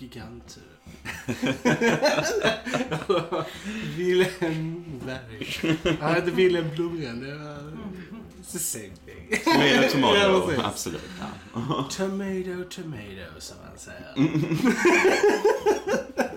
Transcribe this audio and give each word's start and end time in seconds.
giganter. 0.00 0.62
Wilhelm 3.96 4.84
Berg. 5.06 5.60
Han 6.00 6.14
hette 6.14 6.30
Wilhelm 6.30 6.70
Blomgren. 6.76 7.20
Det 7.20 7.34
var... 7.34 7.56
It's 8.40 8.52
the 8.52 8.58
same 8.58 8.90
thing. 9.06 9.40
Tomato, 9.44 10.16
Ja, 10.16 10.24
tomato. 10.24 10.46
precis. 10.46 10.64
Absolut. 10.64 11.00
Ja. 11.20 11.26
Tomato, 11.90 12.64
tomato, 12.70 13.40
som 13.40 13.56
han 13.64 13.78
säger. 13.78 14.12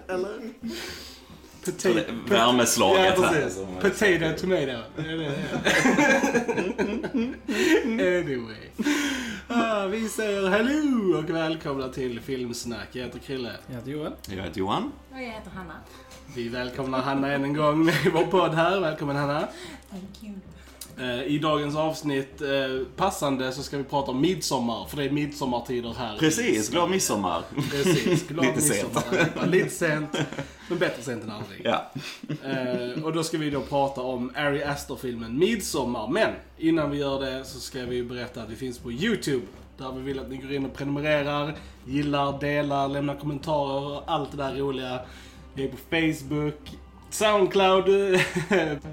Eller? 0.07 0.39
Potato, 1.65 2.13
Värmeslaget 2.29 3.13
ja, 3.17 3.25
här. 3.25 3.49
som- 3.49 3.75
Potato, 3.81 4.33
tomato. 4.41 4.77
Anyway. 7.99 8.71
Säger 10.15 10.49
hello 10.49 11.17
och 11.19 11.29
välkomna 11.29 11.89
till 11.89 12.19
Filmsnack. 12.19 12.87
Jag 12.91 13.03
heter 13.03 13.19
Krille. 13.19 13.51
Jag 13.67 13.75
heter 13.75 13.91
Joel. 13.91 14.11
Jag 14.29 14.43
heter 14.43 14.59
Johan. 14.59 14.91
Och 15.11 15.17
jag 15.17 15.27
heter 15.31 15.51
Hanna. 15.51 15.73
Vi 16.35 16.47
välkomnar 16.49 17.01
Hanna 17.01 17.31
än 17.33 17.43
en 17.43 17.53
gång 17.53 17.85
med 17.85 17.95
i 18.05 18.09
vår 18.09 18.23
podd 18.25 18.53
här. 18.53 18.79
Välkommen 18.79 19.15
Hanna. 19.15 19.47
Thank 19.89 20.23
you. 20.23 20.33
Eh, 20.97 21.23
I 21.23 21.39
dagens 21.39 21.75
avsnitt, 21.75 22.41
eh, 22.41 22.47
passande, 22.95 23.51
så 23.51 23.63
ska 23.63 23.77
vi 23.77 23.83
prata 23.83 24.11
om 24.11 24.21
midsommar. 24.21 24.85
För 24.85 24.97
det 24.97 25.03
är 25.03 25.09
midsommartider 25.09 25.93
här. 25.97 26.17
Precis, 26.17 26.69
glad 26.69 26.89
midsommar. 26.89 27.41
Precis, 27.71 28.27
glad 28.27 28.45
Lite 28.45 28.61
sent. 28.61 28.93
midsommar. 28.95 29.27
Ja, 29.35 29.45
Lite 29.45 29.69
sent, 29.69 30.17
men 30.69 30.77
bättre 30.77 31.03
sent 31.03 31.23
än 31.23 31.31
aldrig. 31.31 31.61
Ja. 31.63 31.91
Eh, 32.49 33.03
och 33.03 33.13
då 33.13 33.23
ska 33.23 33.37
vi 33.37 33.49
då 33.49 33.61
prata 33.61 34.01
om 34.01 34.31
Ari 34.35 34.63
Aster-filmen 34.63 35.39
Midsommar. 35.39 36.07
Men 36.07 36.29
innan 36.57 36.91
vi 36.91 36.97
gör 36.97 37.21
det 37.21 37.45
så 37.45 37.59
ska 37.59 37.85
vi 37.85 38.03
berätta 38.03 38.41
att 38.41 38.49
vi 38.49 38.55
finns 38.55 38.79
på 38.79 38.91
YouTube. 38.91 39.45
Där 39.83 39.91
vi 39.91 40.01
vill 40.01 40.19
att 40.19 40.29
ni 40.29 40.37
går 40.37 40.53
in 40.53 40.65
och 40.65 40.73
prenumererar, 40.73 41.55
gillar, 41.85 42.39
delar, 42.39 42.87
lämnar 42.87 43.15
kommentarer 43.15 43.91
och 43.97 44.03
allt 44.07 44.31
det 44.31 44.37
där 44.37 44.55
roliga. 44.55 44.99
Vi 45.53 45.63
är 45.63 45.67
på 45.71 45.77
Facebook, 45.77 46.77
Soundcloud, 47.09 47.85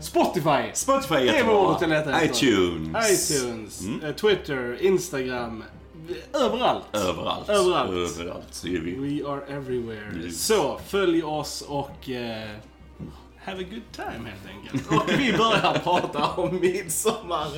Spotify. 0.00 0.70
Spotify 0.74 1.14
Det 1.14 1.20
är 1.20 1.24
jättebra. 1.24 1.56
ordet 1.58 1.80
jag 1.80 1.90
letar 1.90 2.12
efter. 2.12 2.24
iTunes. 2.46 3.30
iTunes, 3.30 3.82
eh, 4.04 4.14
Twitter, 4.14 4.82
Instagram. 4.82 5.64
Överallt. 6.34 6.84
Överallt. 6.92 7.48
Överallt. 7.48 7.90
Överallt 8.20 8.44
så 8.50 8.66
är 8.68 8.78
vi. 8.80 8.94
We 9.20 9.28
are 9.30 9.40
everywhere. 9.56 10.12
Yes. 10.24 10.46
Så, 10.46 10.80
följ 10.86 11.22
oss 11.22 11.62
och 11.68 12.10
eh, 12.10 12.48
have 13.44 13.60
a 13.60 13.66
good 13.70 13.92
time 13.92 14.28
helt 14.28 14.46
enkelt. 14.56 14.90
Och 15.02 15.20
vi 15.20 15.32
börjar 15.32 15.78
prata 15.78 16.28
om 16.30 16.60
midsommar. 16.60 17.48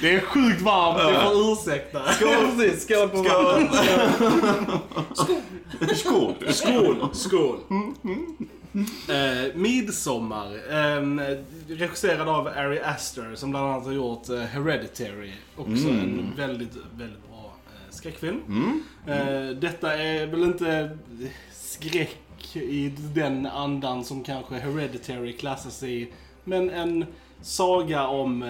Det 0.00 0.14
är 0.14 0.20
sjukt 0.20 0.60
varmt, 0.60 1.12
ni 1.12 1.18
får 1.24 1.52
ursäkta. 1.52 2.12
Skål! 2.12 2.28
Precis, 2.56 2.84
skål 2.84 3.08
på 3.08 3.24
Skål. 3.24 3.44
varmt. 3.44 3.74
Skål. 5.96 6.36
Skål! 6.52 7.08
Skål! 7.12 7.58
Eh, 9.08 9.54
Midsommar, 9.54 10.46
eh, 10.70 11.36
regisserad 11.68 12.28
av 12.28 12.46
Ari 12.46 12.80
Aster 12.80 13.34
som 13.34 13.50
bland 13.50 13.66
annat 13.66 13.84
har 13.84 13.92
gjort 13.92 14.28
eh, 14.28 14.38
Hereditary. 14.40 15.32
Också 15.56 15.88
en 15.88 16.32
väldigt, 16.36 16.76
väldigt 16.98 17.28
bra 17.28 17.52
eh, 17.66 17.90
skräckfilm. 17.94 18.40
Eh, 19.06 19.46
detta 19.60 19.94
är 19.98 20.26
väl 20.26 20.42
inte 20.42 20.98
skräck 21.52 22.16
i 22.54 22.92
den 23.14 23.46
andan 23.46 24.04
som 24.04 24.24
kanske 24.24 24.54
Hereditary 24.54 25.32
klassas 25.32 25.82
i. 25.82 26.08
Men 26.44 26.70
en 26.70 27.06
saga 27.42 28.06
om... 28.06 28.42
Eh, 28.42 28.48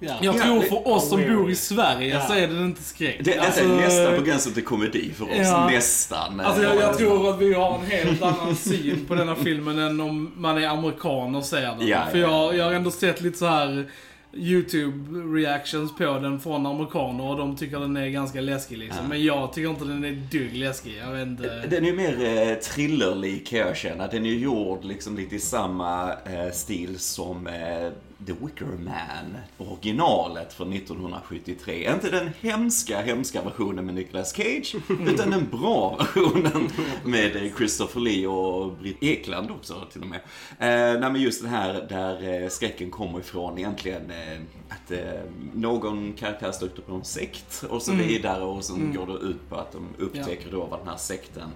ja, 0.00 0.14
Jag 0.22 0.34
Ja, 0.36 0.42
tror 0.42 0.60
för 0.62 0.88
oss 0.88 1.08
som 1.08 1.20
bor 1.28 1.50
i 1.50 1.54
Sverige 1.54 2.14
Ja. 2.14 2.26
så 2.26 2.34
är 2.34 2.48
det 2.48 2.64
inte 2.64 2.82
skräck. 2.82 3.20
Det 3.24 3.34
är 3.34 3.40
Alltså, 3.40 3.64
nästan 3.64 4.16
på 4.16 4.22
gränsen 4.22 4.52
till 4.52 4.64
komedi 4.64 5.12
för 5.16 5.24
oss. 5.24 5.30
Ja. 5.36 5.66
Nästan. 5.70 6.40
Alltså 6.40 6.62
jag, 6.62 6.76
jag 6.76 6.98
tror 6.98 7.30
att 7.30 7.38
vi 7.40 7.54
har 7.54 7.78
en 7.78 7.86
helt 7.86 8.22
annan 8.22 8.56
syn 8.56 9.04
på 9.08 9.14
denna 9.14 9.34
filmen 9.34 9.78
än 9.78 10.00
om 10.00 10.32
man 10.36 10.58
är 10.62 10.68
amerikan 10.68 11.34
och 11.34 11.44
ser 11.44 11.60
den. 11.62 11.86
Ja, 11.88 11.98
För 12.10 12.18
ja, 12.18 12.44
jag, 12.44 12.56
jag 12.56 12.64
har 12.64 12.72
ändå 12.72 12.90
sett 12.90 13.20
lite 13.20 13.38
så 13.38 13.46
här 13.46 13.90
YouTube-reactions 14.32 15.96
på 15.98 16.18
den 16.18 16.40
från 16.40 16.66
amerikaner 16.66 17.24
och 17.24 17.36
de 17.36 17.56
tycker 17.56 17.80
den 17.80 17.96
är 17.96 18.08
ganska 18.08 18.40
läskig 18.40 18.78
liksom. 18.78 19.02
Ja. 19.02 19.08
Men 19.08 19.24
jag 19.24 19.52
tycker 19.52 19.70
inte 19.70 19.84
den 19.84 20.04
är 20.04 20.22
dugg 20.30 20.56
läskig. 20.56 20.98
Jag 21.04 21.12
vet 21.12 21.26
inte. 21.26 21.66
Den 21.70 21.84
är 21.84 21.88
ju 21.90 21.96
mer 21.96 22.48
eh, 22.50 22.54
thrillerlik 22.54 23.46
kan 23.46 23.58
jag 23.58 23.76
känna. 23.76 24.06
Den 24.06 24.26
är 24.26 24.30
ju 24.30 24.38
gjord 24.38 24.84
liksom 24.84 25.16
lite 25.16 25.36
i 25.36 25.40
samma 25.40 26.12
eh, 26.12 26.50
stil 26.52 26.98
som 26.98 27.46
eh, 27.46 27.90
The 28.26 28.32
Wicker 28.32 28.66
Man, 28.66 29.36
originalet 29.58 30.52
från 30.52 30.72
1973. 30.72 31.92
Inte 31.92 32.10
den 32.10 32.30
hemska, 32.40 33.00
hemska 33.00 33.42
versionen 33.42 33.86
med 33.86 33.94
Nicolas 33.94 34.32
Cage, 34.32 34.76
utan 35.06 35.30
den 35.30 35.48
bra 35.50 35.96
versionen 35.96 36.68
med 37.04 37.52
Christopher 37.56 38.00
Lee 38.00 38.26
och 38.26 38.72
Britt 38.72 39.02
Ekland 39.02 39.50
också 39.50 39.86
till 39.92 40.02
och 40.02 40.06
med. 40.06 40.20
Eh, 40.58 41.00
nej 41.00 41.12
men 41.12 41.16
just 41.16 41.42
den 41.42 41.50
här 41.50 41.86
där 41.88 42.42
eh, 42.42 42.48
skräcken 42.48 42.90
kommer 42.90 43.20
ifrån 43.20 43.58
egentligen 43.58 44.10
eh, 44.10 44.40
att 44.68 44.90
eh, 44.90 45.20
någon 45.54 46.12
karaktär 46.12 46.52
stöter 46.52 46.82
på 46.82 46.94
en 46.94 47.04
sekt 47.04 47.64
och 47.68 47.82
så 47.82 47.92
vidare 47.92 48.42
och 48.42 48.64
sen 48.64 48.94
går 48.94 49.06
det 49.06 49.26
ut 49.26 49.48
på 49.48 49.56
att 49.56 49.72
de 49.72 49.88
upptäcker 49.98 50.50
då 50.50 50.64
vad 50.64 50.80
den 50.80 50.88
här 50.88 50.96
sekten 50.96 51.50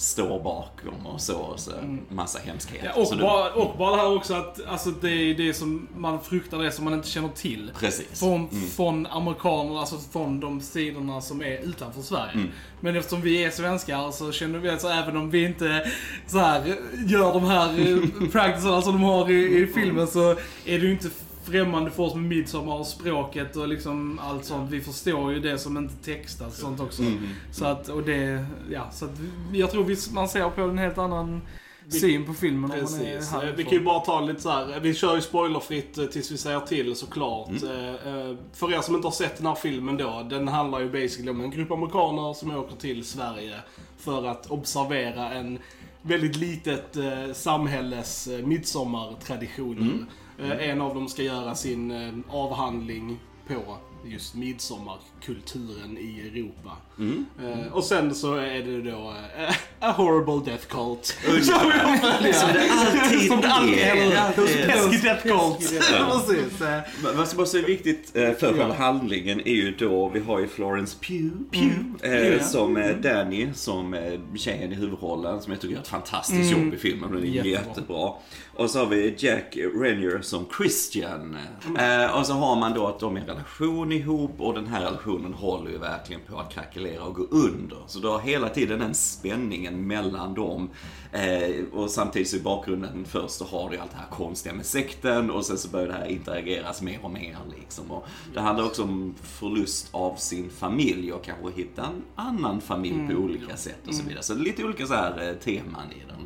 står 0.00 0.42
bakom 0.42 1.06
och 1.06 1.20
så, 1.20 1.36
och 1.36 1.60
så 1.60 1.70
massa 2.08 2.38
hemskheter. 2.38 2.92
Ja, 2.96 3.02
och, 3.02 3.16
det- 3.16 3.22
bara, 3.22 3.50
och 3.52 3.78
bara 3.78 3.96
det 3.96 4.02
här 4.02 4.16
också 4.16 4.34
att 4.34 4.66
alltså, 4.66 4.90
det 4.90 5.10
är 5.10 5.34
det 5.34 5.54
som 5.54 5.88
man 5.96 6.20
fruktar, 6.20 6.58
det 6.58 6.72
som 6.72 6.84
man 6.84 6.94
inte 6.94 7.08
känner 7.08 7.28
till. 7.28 7.70
Precis. 7.78 8.18
Från, 8.20 8.48
från 8.76 9.06
amerikanerna, 9.06 9.80
alltså 9.80 9.96
från 10.12 10.40
de 10.40 10.60
sidorna 10.60 11.20
som 11.20 11.42
är 11.42 11.58
utanför 11.58 12.02
Sverige. 12.02 12.32
Mm. 12.34 12.48
Men 12.80 12.96
eftersom 12.96 13.22
vi 13.22 13.44
är 13.44 13.50
svenskar 13.50 14.10
så 14.10 14.32
känner 14.32 14.58
vi 14.58 14.70
att 14.70 14.80
så 14.80 14.88
även 14.88 15.16
om 15.16 15.30
vi 15.30 15.44
inte 15.44 15.90
så 16.26 16.38
här, 16.38 16.76
gör 17.06 17.32
de 17.32 17.44
här 17.44 17.68
eh, 17.68 18.28
practicerna 18.32 18.82
som 18.82 18.92
de 18.92 19.02
har 19.02 19.30
i, 19.30 19.62
i 19.62 19.66
filmen 19.66 20.06
så 20.06 20.30
är 20.30 20.38
det 20.64 20.86
ju 20.86 20.90
inte 20.92 21.08
främmande 21.44 21.90
för 21.90 22.02
oss 22.02 22.14
med 22.14 22.24
midsommar 22.24 22.78
och 22.78 22.86
språket 22.86 23.56
och 23.56 23.68
liksom 23.68 24.20
allt 24.22 24.44
sånt. 24.44 24.70
Vi 24.70 24.80
förstår 24.80 25.32
ju 25.32 25.40
det 25.40 25.58
som 25.58 25.76
inte 25.76 25.94
textas 25.94 26.52
och 26.52 26.58
sånt 26.58 26.80
också. 26.80 27.02
Mm. 27.02 27.28
Så 27.52 27.64
att, 27.64 27.88
och 27.88 28.02
det, 28.02 28.44
ja, 28.70 28.90
så 28.90 29.04
att 29.04 29.10
jag 29.52 29.70
tror 29.70 29.84
vi, 29.84 29.96
man 30.12 30.28
ser 30.28 30.50
på 30.50 30.60
en 30.60 30.78
helt 30.78 30.98
annan 30.98 31.40
syn 31.88 32.26
på 32.26 32.34
filmen 32.34 32.64
om 32.64 32.68
man 32.68 32.78
är 32.78 32.80
Precis. 33.16 33.34
Eh. 33.34 33.54
Vi 33.56 33.64
kan 33.64 33.72
ju 33.72 33.80
bara 33.80 34.00
ta 34.00 34.20
lite 34.20 34.40
så 34.40 34.50
här. 34.50 34.80
vi 34.80 34.94
kör 34.94 35.14
ju 35.14 35.20
spoilerfritt 35.20 35.98
eh, 35.98 36.06
tills 36.06 36.30
vi 36.30 36.36
säger 36.36 36.60
till 36.60 36.96
såklart. 36.96 37.62
Mm. 37.62 37.78
Eh, 37.78 37.94
eh, 37.94 38.36
För 38.52 38.72
er 38.72 38.80
som 38.80 38.94
inte 38.94 39.06
har 39.06 39.12
sett 39.12 39.36
den 39.36 39.46
här 39.46 39.54
filmen 39.54 39.96
då, 39.96 40.26
den 40.30 40.48
handlar 40.48 40.80
ju 40.80 40.90
basically 40.90 41.30
om 41.30 41.40
en 41.40 41.50
grupp 41.50 41.70
amerikaner 41.70 42.34
som 42.34 42.50
åker 42.50 42.76
till 42.76 43.04
Sverige 43.04 43.54
för 43.98 44.26
att 44.26 44.50
observera 44.50 45.32
en 45.32 45.58
väldigt 46.02 46.36
litet 46.36 46.96
eh, 46.96 47.32
samhälles 47.32 48.26
eh, 48.26 48.46
midsommartraditioner. 48.46 50.06
Mm. 50.42 50.70
en 50.70 50.80
av 50.80 50.94
dem 50.94 51.08
ska 51.08 51.22
göra 51.22 51.54
sin 51.54 51.90
eh, 51.90 52.12
avhandling 52.28 53.18
på 53.46 53.76
just 54.04 54.34
midsommarkulturen 54.34 55.98
i 55.98 56.20
Europa. 56.20 56.76
Eh, 57.00 57.72
och 57.72 57.84
sen 57.84 58.14
så 58.14 58.34
är 58.34 58.62
det 58.62 58.90
då 58.90 59.14
eh, 59.38 59.54
A 59.80 59.92
Horrible 59.96 60.50
Death 60.52 60.66
Cult. 60.66 61.06
Som 61.44 61.68
det 61.68 61.80
alltid 61.82 63.26
Som 63.28 63.40
det 63.40 63.48
alltid 63.48 63.78
är. 63.78 64.66
Pesky 64.68 64.98
Death 64.98 65.22
Cult. 65.22 65.58
Precis. 66.28 66.60
eh. 66.60 66.78
Men 67.02 67.16
Vad 67.16 67.28
som 67.28 67.40
också 67.40 67.58
är 67.58 67.62
viktigt 67.62 68.16
eh, 68.16 68.32
för 68.32 68.54
själva 68.56 68.74
handlingen 68.74 69.40
är 69.40 69.54
ju 69.54 69.70
då, 69.76 70.08
vi 70.08 70.20
har 70.20 70.38
ju 70.40 70.48
Florence 70.48 70.96
Pugh, 71.00 71.32
Pugh 71.52 72.12
eh, 72.14 72.28
Ja. 72.28 72.42
som 72.44 72.76
eh, 72.76 72.96
Danny, 72.96 73.48
som 73.54 73.94
eh, 73.94 74.20
tjejen 74.36 74.72
i 74.72 74.74
huvudrollen, 74.74 75.42
som 75.42 75.52
jag 75.52 75.60
tycker 75.60 75.74
gör 75.74 75.82
ett 75.82 75.88
fantastiskt 75.88 76.52
jobb 76.52 76.74
i 76.74 76.76
filmen. 76.76 77.12
Den 77.12 77.22
är 77.22 77.26
Jättebra. 77.26 77.50
jättebra. 77.68 78.10
Och 78.54 78.70
så 78.70 78.78
har 78.78 78.86
vi 78.86 79.14
Jack 79.18 79.56
Renier 79.74 80.20
som 80.22 80.46
Christian. 80.56 81.36
Eh, 81.78 82.18
och 82.18 82.26
så 82.26 82.32
har 82.32 82.56
man 82.56 82.74
då 82.74 82.86
att 82.86 83.00
de 83.00 83.16
är 83.16 83.20
en 83.20 83.26
relation 83.26 83.92
ihop 83.92 84.34
och 84.38 84.54
den 84.54 84.66
här 84.66 84.80
relationen 84.80 85.32
håller 85.34 85.70
ju 85.70 85.78
verkligen 85.78 86.20
på 86.30 86.38
att 86.38 86.52
krackelera 86.54 86.89
och 86.98 87.14
gå 87.14 87.22
under. 87.30 87.78
Så 87.86 87.98
du 87.98 88.08
har 88.08 88.20
hela 88.20 88.48
tiden 88.48 88.78
den 88.78 88.94
spänningen 88.94 89.86
mellan 89.86 90.34
dem. 90.34 90.70
Eh, 91.12 91.64
och 91.72 91.90
samtidigt 91.90 92.28
så 92.28 92.36
i 92.36 92.40
bakgrunden 92.40 93.04
först 93.04 93.34
så 93.34 93.44
har 93.44 93.70
du 93.70 93.76
allt 93.76 93.90
det 93.90 93.96
här 93.96 94.10
konstiga 94.10 94.54
med 94.54 94.66
sekten 94.66 95.30
och 95.30 95.44
sen 95.44 95.58
så 95.58 95.68
börjar 95.68 95.86
det 95.86 95.92
här 95.92 96.06
interageras 96.06 96.82
mer 96.82 96.98
och 97.02 97.10
mer 97.10 97.36
liksom. 97.58 97.90
Och 97.90 98.06
det 98.34 98.40
handlar 98.40 98.64
också 98.64 98.82
om 98.82 99.14
förlust 99.22 99.88
av 99.90 100.16
sin 100.16 100.50
familj 100.50 101.12
och 101.12 101.24
kanske 101.24 101.60
hitta 101.60 101.86
en 101.86 102.02
annan 102.14 102.60
familj 102.60 103.08
på 103.08 103.14
olika 103.14 103.56
sätt 103.56 103.88
och 103.88 103.94
så 103.94 104.02
vidare. 104.02 104.22
Så 104.22 104.34
det 104.34 104.40
är 104.40 104.44
lite 104.44 104.64
olika 104.64 104.86
så 104.86 104.94
här 104.94 105.28
eh, 105.28 105.34
teman 105.34 105.92
i 105.92 106.02
den. 106.08 106.20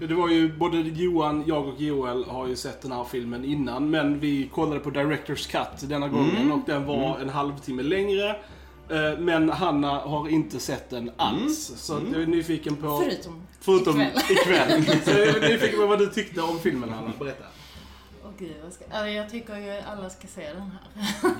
Det 0.00 0.14
var 0.14 0.28
ju, 0.28 0.56
både 0.56 0.76
Johan, 0.76 1.44
jag 1.46 1.68
och 1.68 1.80
Joel 1.80 2.24
har 2.24 2.46
ju 2.46 2.56
sett 2.56 2.82
den 2.82 2.92
här 2.92 3.04
filmen 3.04 3.44
innan, 3.44 3.90
men 3.90 4.20
vi 4.20 4.48
kollade 4.52 4.80
på 4.80 4.90
Directors 4.90 5.46
Cut 5.46 5.88
denna 5.88 6.08
gången 6.08 6.52
och 6.52 6.60
den 6.66 6.84
var 6.84 7.18
en 7.18 7.28
halvtimme 7.28 7.82
längre. 7.82 8.36
Eh, 8.90 9.18
Men 9.18 9.48
Hanna 9.50 9.90
har 9.98 10.28
inte 10.28 10.60
sett 10.60 10.90
den 10.90 11.10
alls. 11.16 11.72
Så 11.76 12.00
jag 12.12 12.22
är 12.22 12.26
nyfiken 12.26 12.76
på... 12.76 12.98
Förutom, 13.04 13.42
Förutom 13.60 14.00
ikväll. 14.00 14.22
ikväll. 14.30 15.00
Så 15.04 15.10
jag 15.10 15.28
är 15.28 15.48
nyfiken 15.48 15.78
på 15.80 15.86
vad 15.86 15.98
du 15.98 16.06
tyckte 16.06 16.42
om 16.42 16.58
filmen 16.58 16.88
Hanna. 16.92 17.12
Berätta. 17.18 17.44
Åh 18.24 18.30
gud, 18.38 18.54
vad 18.64 18.72
ska... 18.72 18.84
ja, 18.92 19.08
jag 19.08 19.30
tycker 19.30 19.56
ju 19.56 19.70
alla 19.92 20.10
ska 20.10 20.26
se 20.28 20.52
den 20.52 20.60
här. 20.72 21.30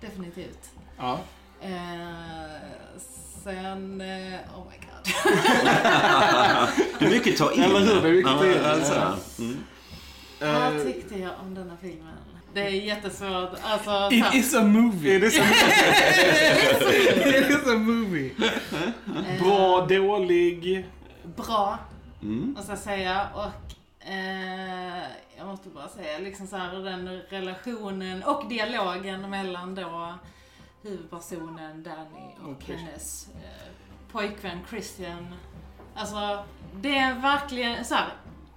Definitivt. 0.00 0.70
Ja. 0.98 1.20
Eh, 1.60 1.70
sen, 3.44 4.00
eh, 4.00 4.38
oh 4.56 4.64
my 4.70 4.76
god. 4.78 5.12
Det 6.98 7.04
är 7.06 7.10
mycket 7.10 7.38
ta 7.38 7.52
in. 7.52 7.62
Eller 7.62 7.80
hur? 7.80 8.02
Det 8.02 8.08
är 8.08 8.12
mycket 8.12 8.30
ta 8.32 8.46
in. 8.46 8.52
Ja, 8.62 8.70
alltså. 8.70 9.42
Mm. 9.42 9.56
Vad 10.40 10.76
Eh, 10.76 10.82
tyckte 10.84 11.18
jag 11.18 11.30
om 11.42 11.54
denna 11.54 11.76
filmen? 11.80 12.14
Det 12.54 12.60
är 12.60 12.68
jättesvårt. 12.70 13.50
Alltså, 13.62 14.08
It 14.12 14.24
så- 14.26 14.32
is 14.36 14.54
a 14.54 14.62
movie. 14.64 15.14
Är 15.16 15.20
det 15.20 15.30
så 15.30 15.42
It 17.28 17.50
is 17.50 17.66
a 17.66 17.78
movie. 17.78 18.30
eh, 19.16 19.42
bra, 19.42 19.86
dålig? 19.86 20.86
Bra, 21.36 21.78
Mm. 22.22 22.52
måste 22.56 22.72
jag 22.72 22.78
säga. 22.78 23.28
Och 23.34 24.08
eh, 24.08 25.02
jag 25.38 25.46
måste 25.46 25.68
bara 25.68 25.88
säga, 25.88 26.18
liksom 26.18 26.46
så 26.46 26.56
här, 26.56 26.72
den 26.72 27.08
relationen 27.28 28.22
och 28.22 28.48
dialogen 28.48 29.30
mellan 29.30 29.74
då 29.74 30.14
huvudpersonen 30.82 31.82
Danny 31.82 32.34
och 32.44 32.50
Okej. 32.50 32.76
hennes 32.76 33.28
eh, 33.34 33.72
pojkvän 34.12 34.58
Christian. 34.70 35.34
Alltså, 35.94 36.44
det 36.74 36.98
är 36.98 37.14
verkligen 37.14 37.84
så 37.84 37.94
här 37.94 38.08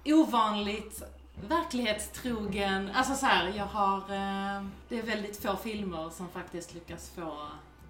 ovanligt 0.04 1.02
verklighetstrogen. 1.48 2.90
Alltså 2.94 3.14
så 3.14 3.26
här, 3.26 3.52
jag 3.56 3.66
har... 3.66 3.96
Eh, 3.98 4.64
det 4.88 4.98
är 4.98 5.02
väldigt 5.02 5.42
få 5.42 5.56
filmer 5.56 6.10
som 6.10 6.28
faktiskt 6.28 6.74
lyckas 6.74 7.10
få 7.10 7.36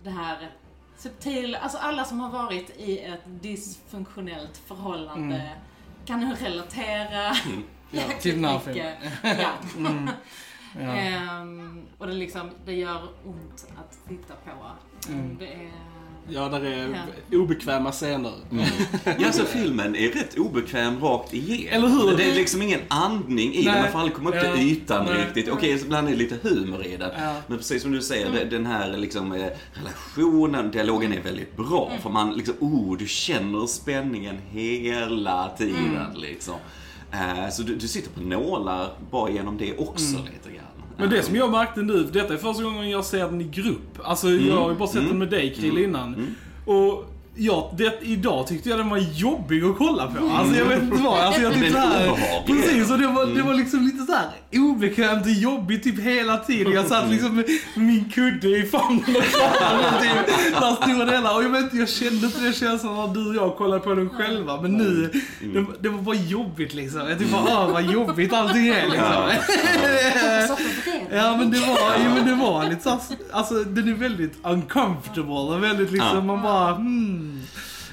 det 0.04 0.10
här 0.10 0.50
subtila... 0.96 1.58
Alltså 1.58 1.78
alla 1.78 2.04
som 2.04 2.20
har 2.20 2.30
varit 2.30 2.70
i 2.76 2.98
ett 2.98 3.22
dysfunktionellt 3.24 4.56
förhållande 4.56 5.36
Mm. 5.36 5.58
kan 6.06 6.20
nu 6.20 6.34
relatera 6.34 7.36
jäkligt 7.90 8.20
Till 8.20 8.34
den 8.42 8.44
här 8.44 8.60
mycket. 8.66 8.94
Ja. 9.22 9.50
Mm. 9.76 10.10
Ja. 10.80 10.96
Ehm, 10.96 11.86
och 11.98 12.06
det, 12.06 12.12
liksom, 12.12 12.50
det 12.64 12.72
gör 12.74 13.08
ont 13.24 13.66
att 13.78 14.08
titta 14.08 14.34
på. 14.34 14.50
Mm. 15.12 15.36
Det 15.38 15.52
är... 15.52 15.70
Ja, 16.28 16.48
där 16.48 16.60
är 16.64 17.38
obekväma 17.38 17.92
scener. 17.92 18.32
Ja, 19.18 19.32
så 19.32 19.44
filmen 19.44 19.96
är 19.96 20.08
rätt 20.08 20.38
obekväm 20.38 21.00
rakt 21.00 21.34
igenom. 21.34 21.68
Eller 21.74 21.88
hur? 21.88 22.16
Det 22.16 22.30
är 22.30 22.34
liksom 22.34 22.62
ingen 22.62 22.80
andning 22.88 23.54
i 23.54 23.64
den, 23.64 23.74
man 23.82 23.92
får 23.92 23.98
aldrig 23.98 24.16
komma 24.16 24.30
upp 24.30 24.36
Ja. 24.44 24.54
till 24.56 24.66
ytan 24.72 25.04
Nej. 25.06 25.24
riktigt. 25.24 25.48
Okej, 25.52 25.78
så 25.78 25.84
ibland 25.84 26.06
är 26.08 26.12
det 26.12 26.16
lite 26.18 26.38
humor 26.48 26.84
i 26.86 26.96
den. 26.96 27.10
Ja. 27.18 27.34
Men 27.46 27.58
precis 27.58 27.82
som 27.82 27.92
du 27.92 28.02
säger, 28.02 28.30
det- 28.32 28.44
den 28.44 28.66
här 28.66 28.96
liksom, 28.96 29.32
eh, 29.32 29.46
relationen, 29.74 30.70
dialogen 30.70 31.12
är 31.12 31.20
väldigt 31.20 31.56
bra. 31.56 31.90
För 32.02 32.10
man 32.10 32.34
liksom, 32.34 32.54
oh, 32.60 32.96
du 32.96 33.06
känner 33.08 33.66
spänningen 33.66 34.38
hela 34.50 35.50
tiden 35.58 36.06
liksom. 36.16 36.54
Eh, 37.12 37.48
Så 37.50 37.62
du, 37.62 37.74
du 37.76 37.88
sitter 37.88 38.10
på 38.10 38.20
nålar 38.20 38.90
bara 39.10 39.30
genom 39.30 39.58
det 39.58 39.76
också 39.76 40.16
lite 40.16 40.56
grann. 40.56 40.75
Men 40.96 41.10
det 41.10 41.22
som 41.22 41.36
jag 41.36 41.50
märkte 41.50 41.82
nu, 41.82 42.02
detta 42.12 42.34
är 42.34 42.38
första 42.38 42.62
gången 42.62 42.90
jag 42.90 43.04
ser 43.04 43.18
den 43.18 43.40
i 43.40 43.44
grupp. 43.44 43.98
Alltså 44.04 44.28
jag 44.30 44.56
har 44.56 44.70
ju 44.70 44.76
bara 44.76 44.88
sett 44.88 45.08
den 45.08 45.18
med 45.18 45.28
dig 45.28 45.54
Krill 45.54 45.78
innan. 45.78 46.34
Och 46.64 47.04
ja, 47.36 47.72
det, 47.76 47.98
idag 48.02 48.46
tyckte 48.46 48.68
jag 48.68 48.78
den 48.78 48.88
var 48.88 48.98
jobbig 48.98 49.64
att 49.64 49.78
kolla 49.78 50.06
på. 50.06 50.28
Alltså 50.28 50.58
jag 50.58 50.64
vet 50.64 50.82
inte 50.82 51.02
vad. 51.02 51.20
Alltså 51.20 51.42
jag 51.42 51.54
tyckte 51.54 51.78
här. 51.78 52.16
Precis, 52.46 52.90
och 52.90 52.98
det 52.98 53.06
var, 53.06 53.26
det 53.26 53.42
var 53.42 53.54
liksom 53.54 53.86
lite 53.86 54.06
så 54.06 54.12
här 54.12 54.28
obekvämt 54.52 55.26
och 55.26 55.32
jobbigt 55.32 55.84
typ 55.84 56.00
hela 56.00 56.36
tiden. 56.36 56.72
Jag 56.72 56.86
satt 56.86 57.10
liksom 57.10 57.36
med 57.36 57.44
min 57.74 58.10
kudde 58.10 58.48
i 58.48 58.62
famnen 58.62 59.16
och 59.16 59.22
kollade 59.32 60.00
typ 60.00 60.34
stora 60.82 61.04
delar. 61.04 61.36
Och 61.36 61.44
jag 61.44 61.50
vet 61.50 61.62
inte, 61.62 61.76
jag 61.76 61.88
kände 61.88 62.26
inte 62.26 62.40
den 62.40 62.52
känslan 62.52 62.94
när 62.94 63.14
du 63.14 63.28
och 63.28 63.34
jag 63.34 63.56
kollade 63.56 63.80
på 63.80 63.94
den 63.94 64.10
själva. 64.10 64.60
Men 64.62 64.72
nu, 64.72 65.10
det, 65.40 65.66
det 65.80 65.88
var 65.88 66.02
bara 66.02 66.16
jobbigt 66.16 66.74
liksom. 66.74 67.08
Jag 67.08 67.18
tyckte 67.18 67.32
bara, 67.32 67.58
ah 67.58 67.66
vad 67.66 67.82
jobbigt 67.84 68.32
allting 68.32 68.68
är 68.68 68.86
liksom. 68.86 69.30
Ja 71.10 71.36
men 71.36 71.50
det 71.50 71.58
var, 71.58 71.78
ja, 72.04 72.14
men 72.14 72.26
det 72.26 72.34
var 72.34 72.68
lite 72.68 72.82
så, 72.82 72.98
alltså 73.32 73.54
den 73.54 73.88
är 73.88 73.94
väldigt 73.94 74.32
uncomfortable 74.42 75.34
och 75.34 75.62
väldigt 75.62 75.90
liksom, 75.90 76.26
man 76.26 76.42
bara 76.42 76.74
hmm. 76.74 77.25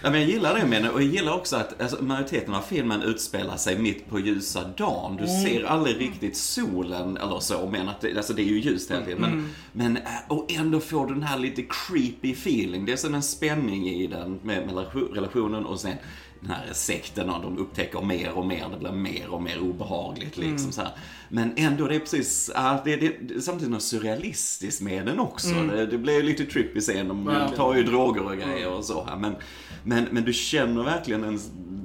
Ja, 0.04 0.10
men 0.10 0.20
jag 0.20 0.30
gillar 0.30 0.60
det 0.60 0.66
med 0.66 0.90
och 0.90 1.02
jag 1.02 1.10
gillar 1.10 1.34
också 1.34 1.56
att 1.56 1.82
alltså, 1.82 2.04
majoriteten 2.04 2.54
av 2.54 2.62
filmen 2.62 3.02
utspelar 3.02 3.58
sig 3.58 3.78
mitt 3.78 4.10
på 4.10 4.20
ljusa 4.20 4.64
dagen. 4.78 5.18
Du 5.18 5.28
ser 5.28 5.64
aldrig 5.64 6.00
riktigt 6.00 6.38
solen 6.38 7.18
eller 7.18 7.40
så, 7.40 7.70
men 7.72 7.90
att 7.90 8.02
det, 8.02 8.18
alltså, 8.18 8.34
det 8.34 8.42
är 8.42 8.46
ju 8.46 8.60
ljust 8.60 8.92
hela 8.92 9.06
tiden. 9.06 9.22
Men, 9.22 9.50
men, 9.72 9.98
äh, 9.98 10.04
och 10.28 10.52
ändå 10.52 10.80
får 10.80 11.08
du 11.08 11.14
den 11.14 11.24
här 11.24 11.40
lite 11.40 11.64
creepy 11.70 12.32
feeling. 12.32 12.86
Det 12.86 12.92
är 12.92 12.98
som 12.98 13.16
en 13.16 13.24
spänning 13.24 13.90
i 13.90 14.08
den 14.08 14.40
med, 14.44 14.66
med 14.66 14.86
relationen 15.14 15.66
och 15.66 15.80
sen 15.80 15.96
den 16.44 16.52
här 16.52 16.74
sekten 16.74 17.30
och 17.30 17.42
de 17.42 17.58
upptäcker 17.58 18.02
mer 18.02 18.32
och 18.32 18.46
mer, 18.46 18.68
det 18.72 18.78
blir 18.80 18.92
mer 18.92 19.30
och 19.30 19.42
mer 19.42 19.60
obehagligt 19.60 20.38
liksom 20.38 20.72
så 20.72 20.82
här. 20.82 20.92
Men 21.30 21.54
ändå, 21.58 21.88
det 21.88 21.96
är 21.96 22.00
precis, 22.00 22.52
ja, 22.56 22.82
det, 22.86 22.94
är 22.94 23.40
samtidigt 23.40 23.72
något 23.72 23.82
surrealistiskt 23.84 24.82
med 24.82 25.06
den 25.06 25.20
också. 25.20 25.54
Det, 25.54 25.86
det 25.86 25.98
blir 25.98 26.24
lite 26.24 26.46
trippy 26.46 26.80
scen, 26.80 27.08
de 27.08 27.28
Ja. 27.28 27.50
tar 27.56 27.76
ju 27.76 27.84
droger 27.84 28.22
och 28.26 28.38
grejer 28.38 28.70
och 28.70 28.86
så 28.86 29.06
här. 29.06 29.16
Men, 29.16 29.36
men, 29.84 30.08
men 30.12 30.24
du 30.24 30.34
känner 30.34 30.84
verkligen 30.84 31.24
en 31.24 31.40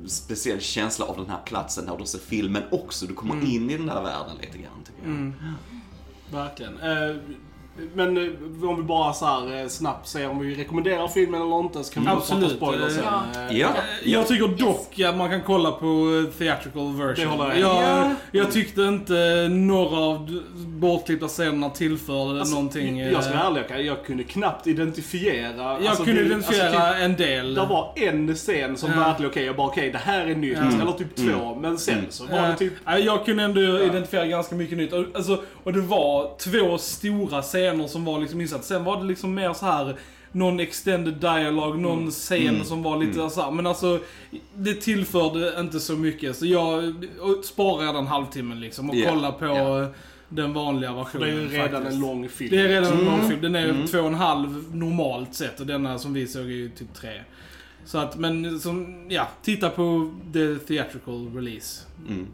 speciell 0.08 0.60
känsla 0.60 1.04
av 1.06 1.16
den 1.16 1.30
här 1.30 1.40
platsen 1.44 1.84
när 1.84 1.96
du 1.96 2.06
ser 2.06 2.18
filmen 2.18 2.62
också. 2.70 3.06
Du 3.06 3.14
kommer 3.14 3.44
in 3.54 3.70
i 3.70 3.76
den 3.76 3.86
där 3.86 4.02
världen 4.02 4.36
lite 4.40 4.58
grann 4.58 4.84
tycker 4.84 5.08
jag. 5.10 5.32
Verkligen. 6.32 6.78
Eh, 6.80 7.16
Men 7.94 8.16
eh, 8.16 8.68
om 8.70 8.76
vi 8.76 8.82
bara 8.82 9.12
så 9.12 9.26
här 9.26 9.62
eh, 9.62 9.68
snabbt 9.68 10.08
säger 10.08 10.30
om 10.30 10.38
vi 10.38 10.54
rekommenderar 10.54 11.08
filmen 11.08 11.42
eller 11.42 11.60
inte 11.60 11.84
så 11.84 11.94
kan 11.94 12.02
vi 12.02 12.08
Absolut. 12.10 12.44
prata 12.44 12.56
spoilers 12.56 12.92
sen. 12.92 13.04
Ja. 13.04 13.40
Eh, 13.50 13.58
Ja, 13.58 13.68
Jag 14.04 14.28
tycker 14.28 14.48
dock 14.48 15.00
att 15.00 15.16
man 15.16 15.28
kan 15.30 15.40
kolla 15.42 15.70
på 15.70 15.86
eh, 16.26 16.38
theatrical 16.38 16.96
version. 16.96 17.14
Det 17.24 17.24
håller 17.26 17.50
jag 17.50 17.58
jag, 17.60 17.82
Ja. 17.82 18.10
jag 18.32 18.52
tyckte 18.52 18.82
inte 18.82 19.48
några 19.50 19.96
av 19.98 20.40
bortklippta 20.56 21.28
scenerna 21.28 21.70
tillförde 21.70 22.40
Alltså, 22.40 22.54
någonting. 22.54 22.98
Jag 23.00 23.24
ska 23.24 23.32
eh, 23.34 23.38
vara 23.38 23.48
ärlig, 23.48 23.64
jag, 23.70 23.82
jag 23.96 24.04
kunde 24.04 24.24
knappt 24.24 24.66
identifiera. 24.66 25.56
jag 25.56 25.86
alltså, 25.86 26.04
kunde 26.04 26.20
det- 26.20 26.26
identifiera 26.26 26.78
Alltså, 26.78 27.02
en 27.04 27.16
del. 27.16 27.46
typ, 27.46 27.54
det 27.56 27.66
var 27.74 27.92
en 27.96 28.34
scen 28.34 28.76
som 28.76 28.90
Ja. 28.90 28.96
verkligen, 28.98 29.30
okej, 29.30 29.44
jag 29.44 29.56
bara 29.56 29.66
okej, 29.66 29.90
det 29.90 29.98
här 29.98 30.26
är 30.26 30.34
nytt. 30.34 30.58
Ja. 30.58 30.80
Eller 30.82 30.92
typ 30.92 31.16
två. 31.16 31.54
Men 31.60 31.78
sen 31.78 32.06
så 32.10 32.26
var 32.26 32.32
det 32.42 32.48
Eh, 32.48 32.54
typ... 32.56 32.72
nej, 32.86 33.04
Jag 33.04 33.24
kunde 33.24 33.42
ändå 33.42 33.60
identifiera 33.60 34.26
ganska 34.26 34.54
mycket 34.54 34.78
nytt. 34.78 34.92
Alltså, 34.92 35.42
och 35.68 35.74
det 35.74 35.80
var 35.80 36.30
två 36.38 36.78
stora 36.78 37.42
scener 37.42 37.86
som 37.86 38.04
var 38.04 38.18
liksom 38.20 38.40
insatt. 38.40 38.64
Sen 38.64 38.84
var 38.84 38.96
det 39.00 39.04
liksom 39.06 39.34
mer 39.34 39.52
så 39.52 39.66
här 39.66 39.96
någon 40.32 40.60
extended 40.60 41.14
dialog, 41.14 41.78
någon 41.78 42.10
scen 42.10 42.64
som 42.64 42.82
var 42.82 42.96
lite 42.96 43.30
så 43.30 43.42
här. 43.42 43.50
Men 43.50 43.66
alltså, 43.66 44.00
det 44.54 44.74
tillförde 44.74 45.60
inte 45.60 45.80
så 45.80 45.92
mycket. 45.96 46.36
Så 46.36 46.46
jag 46.46 46.94
sparade 47.44 47.98
en 47.98 48.06
halvtimme 48.06 48.54
liksom 48.54 48.90
och 48.90 48.96
Ja, 48.96 49.10
kolla 49.10 49.32
på 49.32 49.44
ja. 49.44 49.86
den 50.28 50.52
vanliga 50.52 50.90
Det 50.90 50.96
versionen. 50.96 51.28
är 51.28 51.32
ju 51.32 51.48
redan 51.48 51.70
faktiskt. 51.70 51.92
en 51.94 52.00
lång 52.00 52.28
film. 52.28 52.50
Det 52.50 52.58
är 52.60 52.68
redan 52.68 52.92
en 52.98 53.04
lång 53.04 53.28
film. 53.28 53.40
Den 53.42 53.54
är 53.54 53.86
två 53.86 53.98
och 53.98 54.06
en 54.06 54.14
halv 54.14 54.76
normalt 54.76 55.34
sett 55.34 55.60
och 55.60 55.66
denna 55.66 55.98
som 55.98 56.12
vi 56.12 56.26
såg 56.26 56.42
är 56.42 56.46
ju 56.48 56.68
typ 56.70 56.94
tre. 56.94 57.20
Så 57.88 57.98
att, 57.98 58.16
men 58.16 58.60
som, 58.60 59.06
ja, 59.08 59.28
titta 59.42 59.70
på 59.70 60.10
the 60.32 60.56
theatrical 60.56 61.34
release. 61.34 61.84
Mm. 62.08 62.26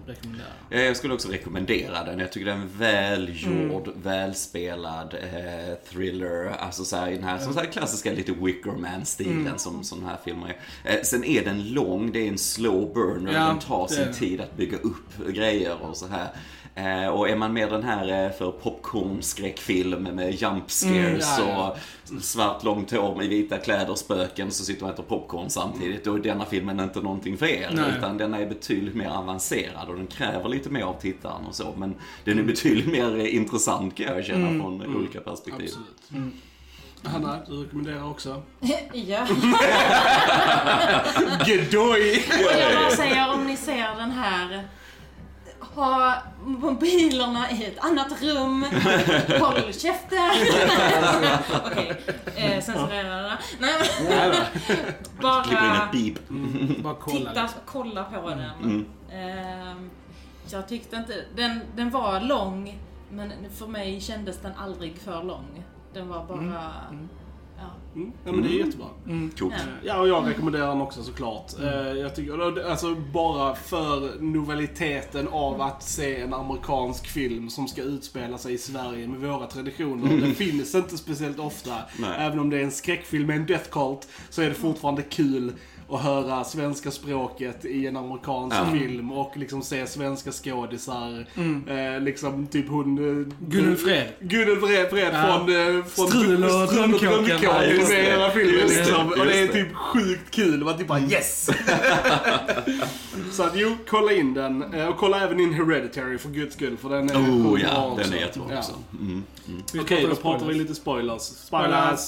Jag 0.69 0.97
skulle 0.97 1.15
också 1.15 1.29
rekommendera 1.29 2.05
den. 2.05 2.19
Jag 2.19 2.33
tycker 2.33 2.47
det 2.47 2.53
är 2.53 2.57
en 2.57 2.79
välgjord, 2.79 3.89
välspelad 4.03 5.15
eh, 5.15 5.75
thriller. 5.91 6.47
Alltså 6.59 6.85
så 6.85 6.97
här, 6.97 7.09
i 7.09 7.15
den 7.15 7.25
här, 7.25 7.39
som 7.39 7.53
så 7.53 7.61
här 7.61 7.67
klassiska 7.67 8.13
lite 8.13 8.33
Wickerman-stilen 8.33 9.59
som 9.59 9.85
sådana 9.85 10.09
här 10.09 10.19
filmer 10.25 10.57
är. 10.85 10.97
Eh, 10.97 11.03
sen 11.03 11.25
är 11.25 11.45
den 11.45 11.73
lång, 11.73 12.13
det 12.13 12.19
är 12.19 12.29
en 12.29 12.39
slow 12.39 12.93
burner. 12.95 13.33
Ja, 13.33 13.47
den 13.47 13.59
tar 13.59 13.87
sin 13.87 14.07
det. 14.07 14.13
tid 14.13 14.41
att 14.41 14.57
bygga 14.57 14.77
upp 14.79 15.27
grejer 15.29 15.83
och 15.83 15.97
så 15.97 16.07
här. 16.07 16.29
Eh, 16.77 17.07
och 17.09 17.29
är 17.29 17.37
man 17.37 17.53
med 17.53 17.71
den 17.71 17.83
här 17.83 18.25
eh, 18.25 18.33
för 18.33 18.51
popcorn-skräckfilm 18.53 20.03
med 20.03 20.35
jump 20.35 20.71
scares 20.71 21.39
Mm, 21.39 21.49
ja, 21.51 21.77
och 22.09 22.23
svart 22.23 22.65
långt 22.65 22.91
hår 22.91 23.15
med 23.17 23.29
vita 23.29 23.59
kläder, 23.59 23.95
spöken, 23.95 24.51
så 24.51 24.65
sitter 24.65 24.83
man 24.83 24.91
och 24.91 24.95
äter 24.95 25.05
popcorn 25.09 25.51
samtidigt. 25.51 26.05
Då 26.05 26.15
är 26.15 26.19
denna 26.19 26.45
filmen 26.45 26.81
inte 26.81 27.01
någonting 27.01 27.37
för 27.37 27.47
er. 27.47 27.71
Nej. 27.73 27.85
Utan 27.99 28.19
den 28.19 28.35
är 28.35 28.47
betydligt 28.47 28.95
mer 28.95 29.09
avancerad 29.09 29.89
och 29.89 29.97
den 29.97 30.07
kräver 30.07 30.49
lite 30.49 30.71
mer 30.71 30.83
av 30.83 31.01
tittaren 31.01 31.47
och 31.49 31.55
så. 31.55 31.75
Men 31.77 31.95
den 32.25 32.39
är 32.39 32.43
betydligt 32.43 32.87
mer 32.87 33.19
eh, 33.19 33.35
intressant 33.35 33.97
kan 33.97 34.07
jag 34.07 34.25
känna 34.25 34.63
från 34.63 34.97
olika 34.97 35.21
perspektiv. 35.21 35.71
Absolut. 36.09 36.33
Hanna, 37.03 37.39
du 37.49 37.63
rekommenderar 37.63 38.11
också? 38.11 38.43
Ja. 38.93 39.27
Gedoj! 41.47 42.25
Och 42.29 42.61
jag 42.61 42.75
bara 42.75 42.91
säger 42.91 43.35
om 43.35 43.47
ni 43.47 43.57
ser 43.57 43.97
den 43.97 44.11
här 44.11 44.69
ha 45.75 46.15
mobilerna 46.45 47.51
i 47.51 47.65
ett 47.65 47.79
annat 47.79 48.23
rum. 48.23 48.63
Håll 49.41 49.73
käften. 49.73 50.31
Okej, 51.67 52.01
eh, 52.37 52.61
censurera 52.63 53.23
det. 53.23 53.39
Nej, 53.59 53.73
bara 55.23 55.43
ett 55.43 55.93
beep. 55.93 56.29
Bara 56.83 56.95
kolla 56.95 57.31
titta, 57.31 57.43
liksom. 57.43 57.61
kolla 57.67 58.05
på 58.05 58.29
den. 58.29 58.41
Mm. 58.63 58.87
Ehm, 59.13 59.91
jag 60.51 60.69
tyckte 60.69 60.97
inte, 60.97 61.25
den, 61.37 61.61
den 61.77 61.91
var 61.91 62.21
lång, 62.21 62.79
men 63.11 63.33
för 63.59 63.67
mig 63.67 64.01
kändes 64.01 64.39
den 64.39 64.53
aldrig 64.57 64.99
för 64.99 65.23
lång. 65.23 65.65
Den 65.93 66.09
var 66.09 66.25
bara, 66.25 66.71
ja. 67.59 67.65
Mm, 67.95 68.13
ja, 68.25 68.33
men 68.33 68.43
det 68.43 68.49
är 68.49 68.59
jättebra. 68.65 68.87
Coolt. 69.39 69.55
Ja. 69.85 69.99
Och 70.01 70.09
jag 70.09 70.29
rekommenderar 70.29 70.69
den 70.69 70.81
också 70.81 71.03
såklart. 71.03 71.53
Eh, 71.63 71.93
Jag 71.93 72.15
tycker, 72.17 72.69
alltså 72.71 72.95
bara 72.95 73.55
för 73.55 74.21
novaliteten 74.21 75.29
av 75.29 75.61
att 75.61 75.83
se 75.83 76.21
en 76.21 76.35
amerikansk 76.35 77.07
film 77.07 77.51
som 77.51 77.69
ska 77.69 77.83
utspela 77.83 78.39
sig 78.39 78.55
i 78.55 78.59
Sverige 78.59 79.09
med 79.09 79.21
våra 79.21 79.47
traditioner. 79.47 80.17
Det 80.27 80.35
finns 80.35 80.75
inte 80.75 80.99
speciellt 80.99 81.39
ofta. 81.39 81.75
Nej. 81.99 82.11
Även 82.19 82.39
om 82.39 82.51
det 82.51 82.59
är 82.59 82.63
en 82.65 82.71
skräckfilm 82.71 83.27
med 83.27 83.37
en 83.37 83.47
death 83.47 83.71
cult 83.71 84.09
så 84.31 84.43
är 84.43 84.49
det 84.49 84.55
fortfarande 84.55 85.03
kul 85.03 85.53
och 85.89 85.99
höra 86.01 86.45
svenska 86.45 86.91
språket 86.91 87.65
i 87.65 87.87
en 87.87 87.97
amerikansk 87.97 88.57
Ja. 88.57 88.67
film 88.79 89.13
och 89.13 89.37
liksom 89.37 89.63
se 89.63 89.87
svenska 89.87 90.33
skådisar. 90.33 91.27
Eh, 91.69 92.01
liksom 92.01 92.47
typ 92.47 92.69
hon... 92.69 92.99
Eh, 92.99 93.35
Gunnel 93.49 93.77
Fred. 93.77 94.07
Gunnel 94.21 94.57
Fred, 94.57 94.91
Fred 94.91 95.11
Ja. 95.15 95.23
från, 95.39 95.77
eh, 95.79 95.85
från 95.85 96.07
Strul 96.09 96.45
och 96.45 96.51
Strul 96.51 96.95
och 96.95 97.01
Drömkåken. 97.01 97.39
Ja, 97.43 97.61
med 97.89 98.05
hela 98.05 98.31
filmen. 98.31 98.55
Just 98.61 98.77
Liksom. 98.77 99.09
Och 99.09 99.27
det 99.27 99.39
är 99.41 99.49
typ 99.49 99.75
sjukt 99.75 100.31
kul. 100.31 100.65
Man 100.65 100.79
typ 100.79 100.89
bara 100.89 101.01
yes! 101.01 101.51
Så 103.33 103.43
att 103.43 103.53
jo, 103.55 103.77
kolla 103.89 104.13
in 104.13 104.35
den. 104.35 104.75
Eh, 104.75 104.87
Och 104.89 104.97
kolla 104.97 105.21
även 105.21 105.41
in 105.41 105.55
Hereditary 105.55 106.19
för 106.19 106.29
guds 106.29 106.55
skull. 106.55 106.77
För 106.77 106.89
den 106.89 107.11
är 107.11 107.15
Oh 107.17 107.61
ja, 107.63 107.69
bra 107.69 107.83
den 107.91 107.99
också. 108.01 108.15
är 108.15 108.19
jättebra 108.19 108.49
Ja. 108.53 108.59
också. 108.59 108.73
Mm. 109.01 109.23
Okej, 109.81 110.07
då 110.11 110.15
pratar 110.17 110.47
vi 110.47 110.55
lite 110.55 110.75
spoilers. 110.75 111.23
Spoilers! 111.23 112.01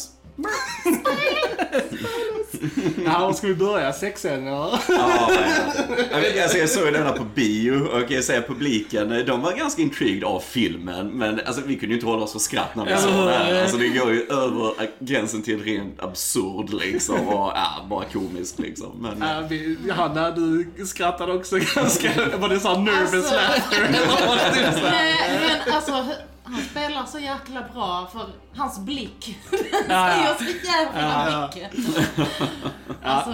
Ja, 3.04 3.32
ska 3.34 3.46
vi 3.46 3.54
börja? 3.54 3.92
Sexscenen 3.92 4.46
eller? 4.46 4.78
Ja, 4.88 6.18
vet, 6.20 6.42
alltså, 6.42 6.58
jag 6.58 6.68
såg 6.68 6.92
denna 6.92 7.12
på 7.12 7.24
bio 7.34 7.80
och 7.86 8.10
jag 8.10 8.24
säger 8.24 8.42
publiken, 8.42 9.24
de 9.26 9.42
var 9.42 9.52
ganska 9.52 9.82
intrigued 9.82 10.24
av 10.24 10.40
filmen. 10.40 11.06
Men 11.08 11.40
alltså, 11.46 11.62
vi 11.66 11.76
kunde 11.76 11.86
ju 11.86 11.94
inte 11.94 12.06
hålla 12.06 12.22
oss 12.24 12.32
för 12.32 12.38
skratt 12.38 12.74
när 12.76 12.84
vi 12.84 12.96
såg 12.96 13.12
det 13.26 13.32
här. 13.32 13.62
Alltså, 13.62 13.76
det 13.76 13.88
går 13.88 14.12
ju 14.12 14.22
över 14.30 14.72
gränsen 14.98 15.42
till 15.42 15.62
rent 15.64 16.02
absurd 16.02 16.72
liksom. 16.72 17.28
Och 17.28 17.52
ja, 17.54 17.86
bara 17.90 18.04
komiskt 18.04 18.58
liksom. 18.58 18.90
Men, 19.18 19.28
Ja, 19.28 19.42
vi, 19.50 19.76
Hanna, 19.90 20.30
du 20.30 20.66
skrattade 20.86 21.32
också 21.32 21.56
ganska... 21.74 22.10
Var 22.38 22.48
det 22.48 22.60
såhär 22.60 22.78
nervous 22.78 23.14
Alltså- 23.14 23.34
laughter? 23.34 23.82
Eller 23.88 24.26
var 24.26 24.36
det 24.36 24.72
så 24.80 24.86
här? 24.86 24.90
Nej, 24.90 25.40
men 25.64 25.74
alltså, 25.74 26.04
han 26.46 26.62
spelar 26.70 27.04
så 27.04 27.18
jäkla 27.18 27.62
bra 27.74 28.08
för 28.12 28.26
hans 28.56 28.78
blick, 28.78 29.38
den 29.50 29.58
Ja, 29.88 30.08
ja. 30.08 30.34
säger 30.38 30.60
så 30.60 30.66
jävla 30.66 31.00
Ja, 31.02 31.30
ja. 31.30 31.46
mycket. 31.54 31.96
Alltså, 33.02 33.32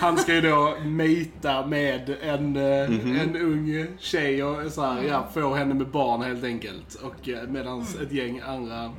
Han 0.00 0.18
ska 0.18 0.34
ju 0.34 0.40
då 0.40 0.76
mejta 0.84 1.66
med 1.66 2.16
en, 2.22 2.56
eh, 2.56 2.88
Mhm. 2.90 3.20
en 3.20 3.36
ung 3.36 3.86
tjej 4.00 4.44
och 4.44 4.72
så 4.72 4.82
här, 4.86 5.02
ja, 5.02 5.28
få 5.34 5.54
henne 5.54 5.74
med 5.74 5.88
barn 5.88 6.22
helt 6.22 6.44
enkelt. 6.44 6.94
Och 6.94 7.28
eh, 7.28 7.42
medan 7.48 7.86
ett 8.02 8.12
gäng 8.12 8.40
andra 8.46 8.90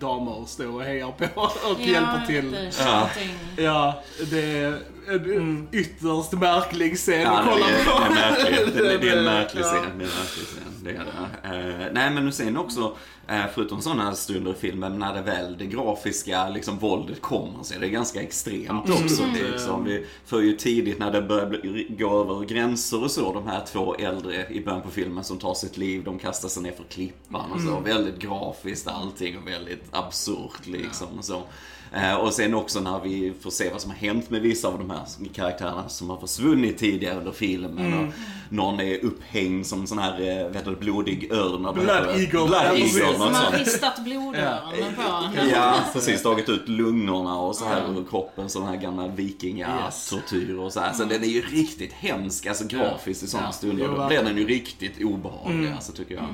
damer 0.00 0.44
står 0.46 0.74
och 0.74 0.82
hejar 0.82 1.10
på 1.12 1.40
och 1.42 1.80
hjälper 1.86 2.26
till. 2.26 2.50
Det 2.52 2.72
Ja. 2.80 3.08
ja. 3.56 3.62
Ja, 3.62 4.02
det 4.30 4.58
är 4.58 5.36
en 5.36 5.68
ytterst 5.72 6.32
märklig 6.32 6.96
scen 6.96 7.20
Ja, 7.20 7.38
att 7.38 7.44
kolla 7.44 7.66
på. 7.66 8.14
det 8.14 9.10
är 9.10 9.16
en 9.16 9.24
märklig 9.24 9.62
Ja. 9.62 9.66
scen. 9.66 9.82
Det 9.98 10.04
är 10.04 10.08
en 10.08 10.14
märklig 10.14 10.46
scen. 10.46 10.67
Det 10.84 10.90
är 10.90 11.04
det. 11.04 11.84
Eh, 11.84 11.92
nej, 11.92 12.10
men 12.10 12.32
sen 12.32 12.56
också, 12.56 12.96
eh, 13.28 13.44
förutom 13.54 13.82
sådana 13.82 14.14
stunder 14.14 14.50
i 14.50 14.54
filmen, 14.54 14.98
när 14.98 15.14
det 15.14 15.22
väl 15.22 15.58
det 15.58 15.66
grafiska 15.66 16.48
liksom, 16.48 16.78
våldet 16.78 17.22
kommer 17.22 17.62
så 17.62 17.74
är 17.74 17.78
det 17.78 17.88
ganska 17.88 18.22
extremt 18.22 18.90
också. 18.90 19.22
Mm. 19.22 19.34
Liksom. 19.34 19.84
Vi 19.84 20.06
får 20.26 20.42
ju 20.42 20.56
tidigt 20.56 20.98
när 20.98 21.10
det 21.10 21.22
börjar 21.22 21.46
bli, 21.46 21.86
gå 21.98 22.20
över 22.20 22.44
gränser 22.46 23.02
och 23.02 23.10
så, 23.10 23.32
de 23.32 23.46
här 23.46 23.64
två 23.66 23.94
äldre 23.94 24.46
i 24.50 24.64
början 24.64 24.82
på 24.82 24.90
filmen 24.90 25.24
som 25.24 25.38
tar 25.38 25.54
sitt 25.54 25.76
liv, 25.76 26.04
de 26.04 26.18
kastar 26.18 26.48
sig 26.48 26.62
ner 26.62 26.72
för 26.72 26.84
klippan 26.84 27.52
och 27.52 27.60
så. 27.60 27.70
Mm. 27.70 27.84
Väldigt 27.84 28.18
grafiskt 28.18 28.88
allting 28.88 29.38
och 29.38 29.48
väldigt 29.48 29.84
absurt 29.90 30.66
liksom. 30.66 31.08
Och 31.18 31.24
så. 31.24 31.42
Eh, 31.92 32.14
och 32.14 32.32
sen 32.32 32.54
också 32.54 32.80
när 32.80 33.00
vi 33.00 33.32
får 33.40 33.50
se 33.50 33.70
vad 33.72 33.80
som 33.80 33.90
har 33.90 33.98
hänt 33.98 34.30
med 34.30 34.40
vissa 34.42 34.68
av 34.68 34.78
de 34.78 34.90
här 34.90 35.00
karaktärerna 35.34 35.88
som 35.88 36.10
har 36.10 36.16
försvunnit 36.16 36.78
tidigare 36.78 37.18
under 37.18 37.32
filmen. 37.32 37.78
Mm. 37.78 38.08
Och 38.08 38.14
någon 38.50 38.80
är 38.80 39.04
upphängd 39.04 39.66
som 39.66 39.86
sån 39.86 39.98
här, 39.98 40.20
eh, 40.20 40.48
vet 40.48 40.64
du, 40.64 40.76
blodig 40.76 41.32
örn. 41.32 41.62
Blood? 41.74 41.88
Eagle. 41.90 42.28
Blood 42.30 42.54
Eagle, 42.54 43.12
Som 43.16 43.20
har 43.34 43.58
ristat 43.58 44.04
blodöronen 44.04 44.94
på. 44.96 45.02
Ja, 45.52 45.74
precis. 45.92 46.22
Tagit 46.22 46.48
ut 46.48 46.68
lungorna 46.68 47.38
och 47.38 47.56
så 47.56 47.64
här 47.64 47.98
ur 47.98 48.04
kroppen, 48.10 48.48
sån 48.48 48.66
här 48.66 48.76
gamla 48.76 49.08
vikingatortyr 49.08 50.58
och 50.58 50.72
så 50.72 50.80
här. 50.80 50.92
Så 50.92 51.04
den 51.04 51.22
är 51.22 51.28
ju 51.28 51.40
riktigt 51.40 51.92
hemsk, 51.92 52.46
alltså 52.46 52.64
grafiskt 52.66 53.22
i 53.22 53.26
sådana 53.26 53.48
Ja. 53.48 53.52
stunder. 53.52 53.88
Då 53.88 54.06
blir 54.06 54.22
den 54.22 54.36
ju 54.36 54.46
riktigt 54.46 55.04
obehaglig, 55.04 55.72
alltså 55.72 55.92
tycker 55.92 56.14
jag. 56.14 56.24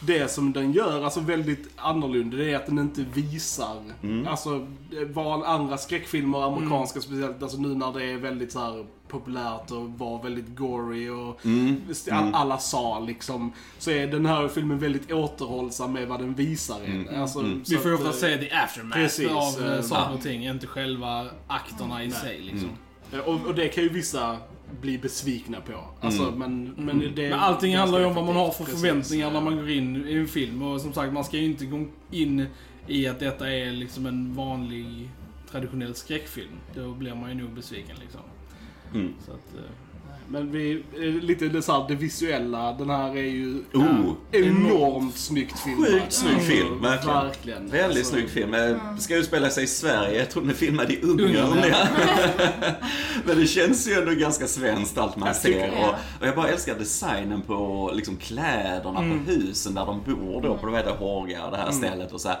Det 0.00 0.30
som 0.30 0.52
den 0.52 0.72
gör, 0.72 1.04
alltså 1.04 1.20
väldigt 1.20 1.68
annorlunda, 1.76 2.36
det 2.36 2.50
är 2.52 2.56
att 2.56 2.66
den 2.66 2.78
inte 2.78 3.04
visar, 3.14 3.76
Mm. 4.02 4.28
alltså 4.28 4.66
vad 5.12 5.42
andra 5.44 5.78
skräckfilmer, 5.78 6.42
amerikanska 6.42 7.00
speciellt, 7.00 7.42
alltså 7.42 7.58
nu 7.58 7.68
när 7.68 7.92
det 7.92 8.04
är 8.04 8.16
väldigt 8.16 8.52
så 8.52 8.58
här 8.58 8.86
populärt 9.08 9.70
och 9.70 9.90
var 9.90 10.22
väldigt 10.22 10.56
gory 10.56 11.08
och 11.08 11.44
Mm. 11.44 11.76
all, 12.10 12.34
alla 12.34 12.58
sa 12.58 12.98
liksom, 13.00 13.52
så 13.78 13.90
är 13.90 14.06
den 14.06 14.26
här 14.26 14.48
filmen 14.48 14.78
väldigt 14.78 15.12
återhållsam 15.12 15.92
med 15.92 16.08
vad 16.08 16.20
den 16.20 16.34
visar. 16.34 16.80
Mm. 16.84 17.20
Alltså, 17.22 17.40
Vi 17.42 17.64
så 17.64 17.78
får 17.78 17.90
ju 17.90 17.94
ofta 17.94 18.08
eh, 18.08 18.12
se 18.14 18.36
the 18.36 18.50
aftermath 18.54 18.96
precis, 18.98 19.28
av 19.30 19.64
eh, 19.66 19.74
eh, 19.76 19.82
saker 19.82 20.14
och 20.14 20.20
ting, 20.22 20.46
inte 20.46 20.66
själva 20.66 21.26
akterna 21.46 22.04
i 22.04 22.10
sig 22.10 22.40
liksom. 22.40 22.70
eh, 23.12 23.18
Och, 23.18 23.46
och 23.46 23.54
det 23.54 23.68
kan 23.68 23.82
ju 23.84 23.88
vissa 23.90 24.36
bli 24.80 24.98
besvikna 24.98 25.60
på. 25.60 26.06
Alltså, 26.06 26.22
Mm. 26.22 26.38
men, 26.38 26.74
men, 26.86 27.12
det 27.14 27.30
Men 27.30 27.38
allting 27.38 27.76
handlar 27.76 27.98
ju 27.98 28.04
om 28.04 28.14
vad 28.14 28.24
man 28.24 28.36
har 28.36 28.50
för 28.50 28.64
förväntningar 28.64 29.26
Precis. 29.30 29.32
när 29.34 29.40
man 29.40 29.56
går 29.56 29.70
in 29.70 30.08
i 30.08 30.14
en 30.14 30.28
film. 30.28 30.62
Och 30.62 30.80
som 30.80 30.92
sagt, 30.92 31.12
man 31.12 31.24
ska 31.24 31.36
ju 31.36 31.44
inte 31.44 31.64
gå 31.64 31.84
in 32.10 32.46
i 32.86 33.06
att 33.06 33.20
detta 33.20 33.50
är 33.50 33.70
liksom 33.70 34.06
en 34.06 34.34
vanlig 34.34 35.10
traditionell 35.50 35.94
skräckfilm. 35.94 36.58
Då 36.74 36.92
blir 36.92 37.14
man 37.14 37.28
ju 37.30 37.34
nog 37.34 37.50
besviken 37.50 37.96
liksom. 38.00 38.20
Mm. 38.94 39.14
Så 39.26 39.32
att, 39.32 39.54
eh, 39.54 39.91
Men 40.28 40.52
vi, 40.52 40.82
eh, 40.96 41.00
lite 41.00 41.48
det, 41.48 41.62
så 41.62 41.72
här, 41.72 41.88
det 41.88 41.94
visuella, 41.94 42.72
den 42.72 42.90
här 42.90 43.16
är 43.16 43.22
ju 43.22 43.62
Oh. 43.74 44.12
enormt 44.32 45.16
snyggt 45.16 45.58
filmad. 45.58 45.88
Sjukt 45.88 46.12
snygg 46.12 46.40
film, 46.40 46.82
verkligen. 46.82 47.16
Verkligen. 47.24 47.68
Väldigt 47.70 47.84
Alltså, 47.98 48.12
snygg 48.12 48.30
film. 48.30 48.54
Eh, 48.54 48.96
Ska 48.98 49.16
utspela 49.16 49.50
sig 49.50 49.64
i 49.64 49.66
Sverige. 49.66 50.18
Jag 50.18 50.30
tror 50.30 50.42
den 50.42 50.50
är 50.50 50.54
filmad 50.54 50.90
i 50.90 51.00
Ungern. 51.02 51.58
Ja. 51.70 51.86
Men 53.24 53.36
det 53.38 53.46
känns 53.46 53.88
ju 53.88 53.92
ändå 53.92 54.12
ganska 54.12 54.46
svenskt 54.46 54.98
allt 54.98 55.16
man 55.16 55.34
ser. 55.34 55.70
Och, 55.70 55.94
och 56.20 56.26
jag 56.26 56.36
bara 56.36 56.48
älskar 56.48 56.78
designen 56.78 57.42
på 57.42 57.90
liksom, 57.94 58.16
kläderna 58.16 58.98
på 59.00 59.30
husen 59.32 59.74
där 59.74 59.86
de 59.86 60.00
bor 60.14 60.42
då, 60.42 60.56
på 60.58 60.66
vad 60.66 60.76
heter 60.76 60.90
Håga, 60.96 61.50
det 61.50 61.56
här 61.56 61.70
stället 61.70 62.12
och 62.12 62.20
så 62.20 62.28
här. 62.28 62.38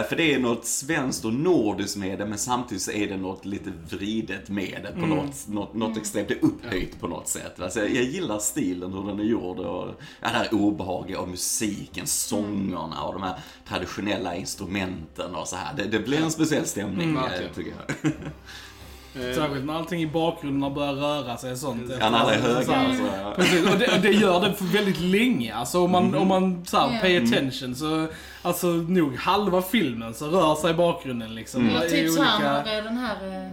Eh, 0.00 0.06
för 0.08 0.16
det 0.16 0.34
är 0.34 0.38
något 0.38 0.66
svenskt 0.66 1.24
och 1.24 1.34
nordiskt 1.34 1.96
med 1.96 2.18
det, 2.18 2.26
men 2.26 2.38
samtidigt 2.38 2.82
så 2.82 2.90
är 2.90 3.06
det 3.08 3.16
något 3.16 3.44
lite 3.44 3.70
vridet 3.90 4.48
med 4.48 4.80
det 4.82 5.00
på 5.00 5.06
något, 5.06 5.48
något, 5.48 5.74
något 5.74 5.96
extremt, 5.96 6.28
det 6.28 6.34
är 6.34 6.44
upphöjt 6.44 6.99
på 7.00 7.08
något 7.08 7.28
sätt. 7.28 7.60
Alltså, 7.60 7.80
jag, 7.80 7.90
jag 7.90 8.04
gillar 8.04 8.38
stilen, 8.38 8.92
hur 8.92 9.06
den 9.06 9.20
är 9.20 9.24
gjord 9.24 9.58
och 9.58 9.88
ja, 9.88 9.94
det 10.20 10.28
här 10.28 10.54
obehagliga 10.54 11.20
och 11.20 11.28
musiken, 11.28 12.06
sångerna 12.06 13.02
och 13.02 13.12
de 13.12 13.22
här 13.22 13.34
traditionella 13.68 14.34
instrumenten 14.34 15.34
och 15.34 15.48
så 15.48 15.56
här. 15.56 15.74
Det, 15.76 15.84
det 15.84 15.98
blir 15.98 16.22
en 16.22 16.30
speciell 16.30 16.66
stämning, 16.66 17.16
eh, 17.16 17.22
verkligen. 17.22 17.54
tycker 17.54 17.72
jag. 18.02 18.12
eh, 19.30 19.34
Särskilt 19.34 19.64
när 19.64 19.74
allting 19.74 20.02
i 20.02 20.06
bakgrunden 20.06 20.74
börjar 20.74 20.92
röra 20.92 21.36
sig 21.36 21.52
och 21.52 21.58
sånt. 21.58 21.82
Ja, 22.00 22.10
när 22.10 22.18
alla 22.18 22.34
är 22.34 22.40
höga. 22.40 22.76
Alltså. 22.76 23.02
Precis, 23.36 23.72
och 23.72 23.78
det, 23.78 23.94
och 23.96 24.00
det 24.00 24.10
gör 24.12 24.40
det 24.40 24.52
för 24.54 24.64
väldigt 24.64 25.00
länge. 25.00 25.54
Alltså 25.54 25.84
om 25.84 25.90
man, 25.90 26.14
om 26.14 26.28
man 26.28 26.64
så 26.66 26.76
här, 26.78 27.00
pay 27.00 27.16
attention 27.16 27.74
så, 27.74 28.06
alltså 28.42 28.66
nog 28.66 29.16
halva 29.16 29.62
filmen 29.62 30.14
så 30.14 30.26
rör 30.26 30.54
sig 30.54 30.74
bakgrunden 30.74 31.34
liksom. 31.34 31.66
Det 31.68 31.86
är 31.86 31.88
typ 31.90 32.12
så 32.12 32.22
här 32.22 32.36
olika- 32.60 32.70
när 32.70 32.82
den 32.82 32.96
här 32.96 33.44
eh, 33.44 33.50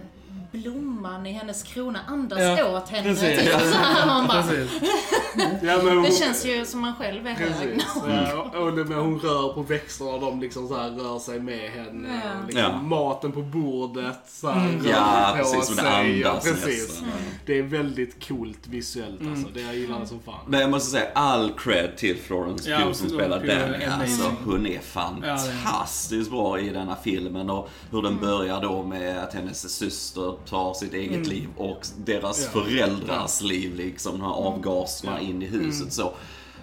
blomman 0.52 1.26
i 1.26 1.32
hennes 1.32 1.62
krona 1.62 1.98
andas 2.08 2.38
Ja, 2.40 2.76
åt 2.76 2.88
henne. 2.88 3.08
precis. 3.08 3.38
Typ 3.40 3.50
så 3.52 3.58
här, 3.78 4.06
man 4.06 4.26
bara, 4.26 4.42
Precis. 4.42 4.70
ja, 5.62 5.76
men 5.82 5.94
hon, 5.96 6.02
det 6.02 6.12
känns 6.12 6.46
ju 6.46 6.66
som 6.66 6.80
man 6.80 6.94
själv 6.94 7.26
är 7.26 7.32
hög. 7.32 7.80
Ja, 8.08 8.42
och, 8.54 8.62
och 8.66 8.72
det 8.72 8.94
hon 8.94 9.18
rör 9.20 9.52
på 9.52 9.62
växterna 9.62 10.10
och 10.10 10.20
de 10.20 10.40
liksom 10.40 10.68
så 10.68 10.76
här 10.76 10.90
rör 10.90 11.18
sig 11.18 11.40
med 11.40 11.70
henne. 11.70 12.08
Ja. 12.24 12.30
Och 12.40 12.46
liksom 12.46 12.62
Ja. 12.62 12.82
Maten 12.82 13.32
på 13.32 13.42
bordet 13.42 14.18
så 14.28 14.48
här 14.50 14.68
rör 14.68 14.90
Ja, 14.90 15.28
på 15.30 15.36
precis, 15.38 15.70
och 15.70 15.76
det 15.76 15.82
sig. 15.82 16.24
andas 16.24 16.46
ja, 16.46 16.52
precis. 16.52 16.88
nästan. 16.88 17.08
Det 17.46 17.58
är 17.58 17.62
väldigt 17.62 18.28
coolt 18.28 18.66
visuellt 18.66 19.20
alltså. 19.30 19.48
Det 19.54 19.60
jag 19.60 19.74
gillar 19.76 20.00
det 20.00 20.06
som 20.06 20.20
fan. 20.20 20.34
Men 20.46 20.60
jag 20.60 20.70
måste 20.70 20.90
säga 20.90 21.08
all 21.14 21.52
cred 21.58 21.96
till 21.96 22.16
Florence 22.18 22.70
Ja, 22.70 22.78
Pugh 22.78 22.92
som 22.92 23.08
spelar 23.08 23.38
Danny. 23.46 23.84
Alltså, 23.84 24.32
hon 24.44 24.66
är 24.66 24.72
Ja, 24.74 24.80
fantastiskt 24.82 26.30
bra 26.30 26.60
i 26.60 26.68
denna 26.70 26.96
filmen 26.96 27.50
och 27.50 27.68
hur 27.90 28.02
den 28.02 28.18
börjar 28.20 28.60
då 28.62 28.82
med 28.82 29.18
att 29.18 29.34
hennes 29.34 29.70
syster 29.78 30.34
tar 30.46 30.74
sitt 30.74 30.94
eget 30.94 31.26
liv 31.26 31.48
och 31.56 31.86
deras 31.98 32.44
Ja. 32.54 32.60
föräldrars 32.60 33.40
liv 33.42 33.74
liksom, 33.76 34.12
de 34.12 34.20
här 34.20 34.32
avgaserna 34.32 35.20
in 35.20 35.42
i 35.42 35.46
huset 35.46 35.92
så. 35.92 36.12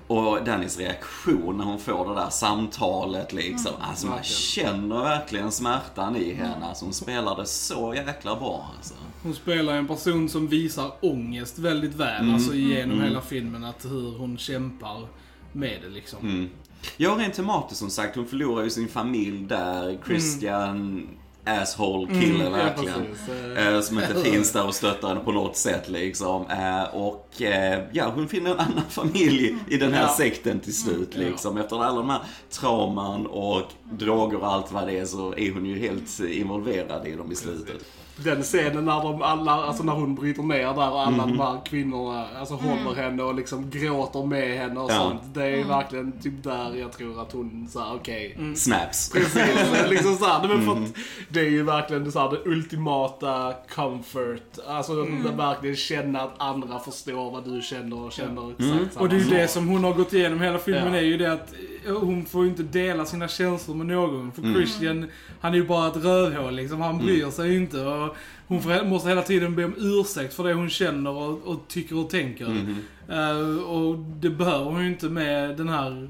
Och 0.07 0.43
Dannys 0.43 0.77
reaktion 0.77 1.57
när 1.57 1.65
hon 1.65 1.79
får 1.79 2.09
det 2.09 2.15
där 2.15 2.29
samtalet 2.29 3.33
liksom. 3.33 3.71
Alltså 3.79 4.07
man 4.07 4.23
känner 4.23 5.03
verkligen 5.03 5.51
smärtan 5.51 6.15
i 6.15 6.33
henne. 6.33 6.65
Alltså 6.65 6.85
hon 6.85 6.93
spelar 6.93 7.35
det 7.35 7.45
så 7.45 7.93
jäkla 7.95 8.35
bra 8.35 8.71
alltså. 8.77 8.93
Hon 9.23 9.33
spelar 9.33 9.73
en 9.73 9.87
person 9.87 10.29
som 10.29 10.47
visar 10.47 10.91
ångest 11.01 11.59
väldigt 11.59 11.95
väl, 11.95 12.33
alltså 12.33 12.53
genom 12.55 13.01
hela 13.01 13.21
filmen, 13.21 13.63
att 13.63 13.85
hur 13.85 14.17
hon 14.17 14.37
kämpar 14.37 15.07
med 15.51 15.79
det 15.83 15.89
liksom. 15.89 16.19
Mm. 16.19 16.49
Ja, 16.97 17.15
rent 17.19 17.33
tematiskt 17.33 17.79
som 17.79 17.89
sagt. 17.89 18.15
Hon 18.15 18.25
förlorar 18.27 18.63
ju 18.63 18.69
sin 18.69 18.87
familj 18.87 19.45
där. 19.47 19.97
Christian 20.05 21.07
asshole 21.45 22.07
kille 22.07 22.43
Ja, 22.43 22.49
verkligen. 22.49 22.93
precis. 23.05 23.57
Eh, 23.57 23.81
som 23.81 23.99
inte 23.99 24.15
finns 24.31 24.51
där 24.51 24.67
och 24.67 24.75
stöttar 24.75 25.07
henne 25.07 25.19
på 25.19 25.31
något 25.31 25.57
sätt 25.57 25.89
liksom. 25.89 26.45
Eh, 26.49 26.83
och 26.95 27.41
eh, 27.41 27.83
ja, 27.91 28.11
hon 28.15 28.27
finner 28.27 28.51
en 28.51 28.59
annan 28.59 28.83
familj 28.89 29.55
i 29.69 29.77
den 29.77 29.93
här 29.93 30.01
Ja. 30.01 30.15
sekten 30.17 30.59
till 30.59 30.75
slut 30.77 31.15
Mm. 31.15 31.27
liksom. 31.29 31.57
Efter 31.57 31.83
alla 31.83 31.97
de 31.97 32.09
här 32.09 32.21
trauman 32.49 33.25
och 33.27 33.61
droger 33.91 34.37
och 34.37 34.47
allt 34.53 34.71
vad 34.71 34.87
det 34.87 34.99
är 34.99 35.05
så 35.05 35.33
är 35.37 35.53
hon 35.53 35.65
ju 35.65 35.79
helt 35.79 36.19
involverad 36.19 37.07
i 37.07 37.15
dem 37.15 37.31
i 37.31 37.35
slutet. 37.35 37.85
Den 38.17 38.43
scenen 38.43 38.85
när 38.85 39.03
de 39.03 39.21
alla, 39.21 39.51
alltså 39.51 39.83
när 39.83 39.93
hon 39.93 40.15
bryter 40.15 40.43
ner 40.43 40.57
där 40.73 40.91
och 40.91 41.01
alla 41.07 41.25
de 41.25 41.39
här 41.39 41.65
kvinnorna 41.65 42.25
alltså 42.39 42.53
håller 42.55 42.95
henne 43.01 43.23
och 43.23 43.35
liksom 43.35 43.69
gråter 43.69 44.25
med 44.25 44.57
henne 44.57 44.79
och 44.79 44.91
Ja. 44.91 44.95
sånt. 44.95 45.21
Det 45.33 45.43
är 45.45 45.63
verkligen 45.63 46.11
typ 46.21 46.43
där 46.43 46.75
jag 46.75 46.91
tror 46.91 47.21
att 47.21 47.31
hon 47.31 47.67
såhär, 47.69 47.95
okej. 47.95 48.37
Snaps. 48.55 49.09
Precis, 49.13 49.89
liksom 49.89 50.15
så 50.15 50.25
här, 50.25 50.47
men 50.47 50.65
för 50.65 50.71
att 50.71 50.93
det 51.29 51.39
är 51.39 51.49
ju 51.49 51.63
verkligen 51.63 52.11
så 52.11 52.19
här, 52.19 52.29
det 52.31 52.49
ultimata 52.49 53.53
comfort. 53.75 54.57
Alltså 54.67 55.01
att 55.01 55.35
verkligen 55.35 55.75
känna 55.75 56.21
att 56.21 56.33
andra 56.37 56.79
förstår 56.79 57.31
vad 57.31 57.43
du 57.53 57.61
känner 57.61 57.99
och 58.05 58.11
känner 58.11 58.51
exakt 58.51 58.93
samma 58.93 59.03
Och 59.03 59.09
det 59.09 59.15
är 59.15 59.19
ju 59.19 59.29
det 59.29 59.47
som 59.47 59.67
hon 59.67 59.83
har 59.83 59.93
gått 59.93 60.13
igenom 60.13 60.41
hela 60.41 60.59
filmen 60.59 60.93
Ja. 60.93 60.99
är 60.99 61.03
ju 61.03 61.17
det 61.17 61.31
att 61.33 61.53
eh, 61.53 61.57
hon 61.87 62.25
får 62.25 62.43
ju 62.43 62.49
inte 62.49 62.63
dela 62.63 63.05
sina 63.05 63.27
känslor 63.27 63.75
med 63.75 63.85
någon. 63.87 64.31
För 64.31 64.41
Mm. 64.41 64.53
Christian, 64.55 65.05
han 65.39 65.53
är 65.53 65.57
ju 65.57 65.65
bara 65.67 65.87
ett 65.87 65.95
rövhål 66.03 66.55
liksom. 66.55 66.81
Han 66.81 66.97
bryr 66.97 67.29
sig 67.29 67.51
ju 67.51 67.57
inte. 67.57 67.81
Och 67.85 68.15
hon 68.47 68.61
får, 68.61 68.85
måste 68.85 69.09
hela 69.09 69.21
tiden 69.21 69.55
be 69.55 69.65
om 69.65 69.73
ursäkt 69.77 70.33
för 70.33 70.43
det 70.43 70.53
hon 70.53 70.69
känner 70.69 71.09
och, 71.11 71.43
och 71.47 71.67
tycker 71.67 71.97
och 71.97 72.09
tänker. 72.09 72.47
Mhm. 72.47 72.75
Eh, 73.09 73.63
och 73.63 73.97
det 73.99 74.29
behöver 74.29 74.65
hon 74.65 74.81
ju 74.83 74.87
inte 74.89 75.09
med 75.09 75.57
den 75.57 75.69
här 75.69 76.09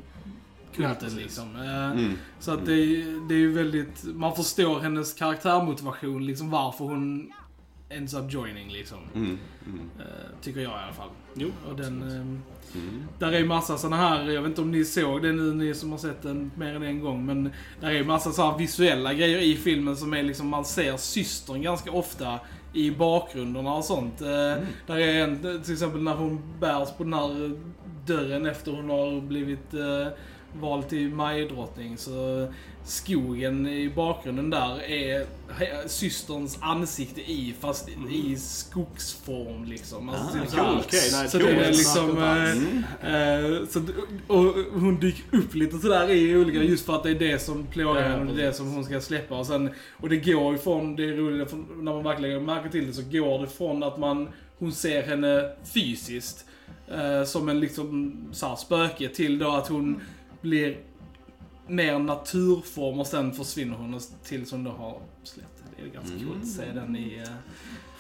kulten 0.76 1.16
liksom. 1.16 1.56
Eh, 1.56 1.86
Mm. 1.92 2.14
Så 2.40 2.52
att 2.52 2.66
det, 2.66 2.74
är- 2.74 3.28
det 3.30 3.34
är 3.36 3.40
ju 3.40 3.52
väldigt, 3.54 4.04
man 4.04 4.36
förstår 4.36 4.80
hennes 4.80 5.14
karaktärmotivation 5.14 6.26
liksom 6.26 6.50
varför 6.50 6.86
hon 6.86 7.32
ends 7.90 8.14
up 8.14 8.34
joining 8.34 8.70
liksom. 8.72 8.98
Mm. 9.16 9.38
Mm. 9.68 9.80
Eh, 10.00 10.06
tycker 10.42 10.60
jag 10.60 10.72
i 10.72 10.84
alla 10.84 10.94
fall. 10.94 11.10
Jo, 11.36 11.50
Och 11.70 11.76
den, 11.76 12.42
Mm. 12.76 13.04
där 13.20 13.32
är 13.32 13.46
massa 13.46 13.78
såna 13.78 13.96
här, 13.96 14.30
jag 14.32 14.42
vet 14.42 14.50
inte 14.50 14.62
om 14.62 14.72
ni 14.72 14.86
såg 14.86 15.22
det 15.22 15.32
nu, 15.32 15.54
ni 15.54 15.74
som 15.74 15.92
har 15.92 15.98
sett 15.98 16.22
den 16.22 16.52
mer 16.56 16.76
än 16.76 16.84
en 16.84 17.00
gång, 17.00 17.26
men 17.26 17.50
där 17.82 17.92
är 17.92 18.04
massa 18.04 18.32
så 18.32 18.52
här 18.52 18.58
visuella 18.58 19.14
grejer 19.14 19.40
i 19.40 19.56
filmen 19.56 19.98
som 19.98 20.14
är 20.14 20.24
liksom, 20.24 20.48
man 20.50 20.66
ser 20.66 20.98
systern 20.98 21.62
ganska 21.62 21.92
ofta 21.92 22.40
i 22.74 22.92
bakgrunderna 22.92 23.74
och 23.74 23.86
sånt. 23.86 24.22
Eh, 24.22 24.64
Där 24.88 24.98
är 24.98 25.24
en, 25.24 25.62
till 25.64 25.74
exempel 25.74 26.02
när 26.02 26.14
hon 26.16 26.42
bärs 26.60 26.90
på 26.98 27.04
den 27.04 27.14
här 27.14 27.52
dörren 28.06 28.46
efter 28.46 28.72
hon 28.72 28.90
har 28.90 29.22
blivit 29.22 29.74
eh, 29.74 30.08
vald 30.60 30.90
till 30.90 31.10
majdrottning 31.10 31.98
så 31.98 32.48
skogen 32.84 33.68
i 33.68 33.90
bakgrunden 33.96 34.50
där 34.50 34.84
är 34.84 35.26
systerns 35.88 36.58
ansikte 36.62 37.22
i, 37.22 37.54
fast 37.60 37.90
i 38.12 38.36
skogsform 38.36 39.66
liksom. 39.66 40.10
Alltså, 40.10 40.38
Ah, 40.38 40.42
typ 40.42 40.50
så. 40.52 40.58
Cool, 40.58 40.78
okej, 40.80 41.10
nej, 41.12 41.30
Så 41.30 41.40
cool. 41.40 41.48
det 41.48 41.66
är 41.66 41.72
liksom... 41.72 42.18
Eh, 43.02 43.14
eh, 43.14 43.68
så, 43.70 43.80
och 44.28 44.54
hon 44.82 45.00
dyker 45.00 45.38
upp 45.38 45.56
lite 45.56 45.78
sådär 45.78 46.12
i 46.12 46.36
olika, 46.38 46.64
just 46.64 46.86
för 46.86 46.96
att 46.96 47.04
det 47.04 47.10
är 47.10 47.20
det 47.20 47.40
som 47.40 47.66
plågar 47.68 48.02
Ja, 48.02 48.08
henne 48.08 48.32
och 48.32 48.36
det 48.38 48.42
är 48.42 48.46
det 48.46 48.52
precis. 48.52 48.58
som 48.58 48.74
hon 48.74 48.84
ska 48.86 49.02
släppa. 49.02 49.36
Och, 49.40 49.48
sen, 49.48 49.70
och 50.02 50.10
det 50.10 50.18
går 50.18 50.54
ju 50.54 50.60
från, 50.60 50.96
det 50.96 51.04
är 51.04 51.14
roligt, 51.14 51.54
när 51.78 51.94
man 51.94 52.04
verkligen 52.04 52.46
märker 52.46 52.70
till 52.70 52.88
det 52.88 52.94
så 52.94 53.02
går 53.12 53.40
det 53.42 53.48
från 53.48 53.84
att 53.84 53.98
man, 53.98 54.30
hon 54.60 54.72
ser 54.72 55.04
henne 55.04 55.50
fysiskt 55.74 56.46
eh, 56.92 57.24
som 57.26 57.50
en 57.50 57.60
liksom 57.60 58.14
så 58.32 58.48
här, 58.48 58.56
spöke 58.56 59.10
till 59.10 59.40
då 59.40 59.52
att 59.52 59.68
hon 59.68 60.02
blir 60.46 60.78
mer 61.68 62.00
naturform 62.00 63.00
och 63.00 63.08
sen 63.08 63.34
försvinner 63.34 63.76
hon 63.78 63.94
och 63.94 64.02
tills 64.24 64.52
hon 64.52 64.64
då 64.64 64.72
har 64.72 65.00
släppt. 65.24 65.50
Det 65.78 65.84
är 65.84 65.88
ganska 65.94 66.18
coolt 66.18 66.42
att 66.44 66.48
se 66.48 66.72
den 66.74 66.96
i 66.96 67.20
uh, 67.22 67.28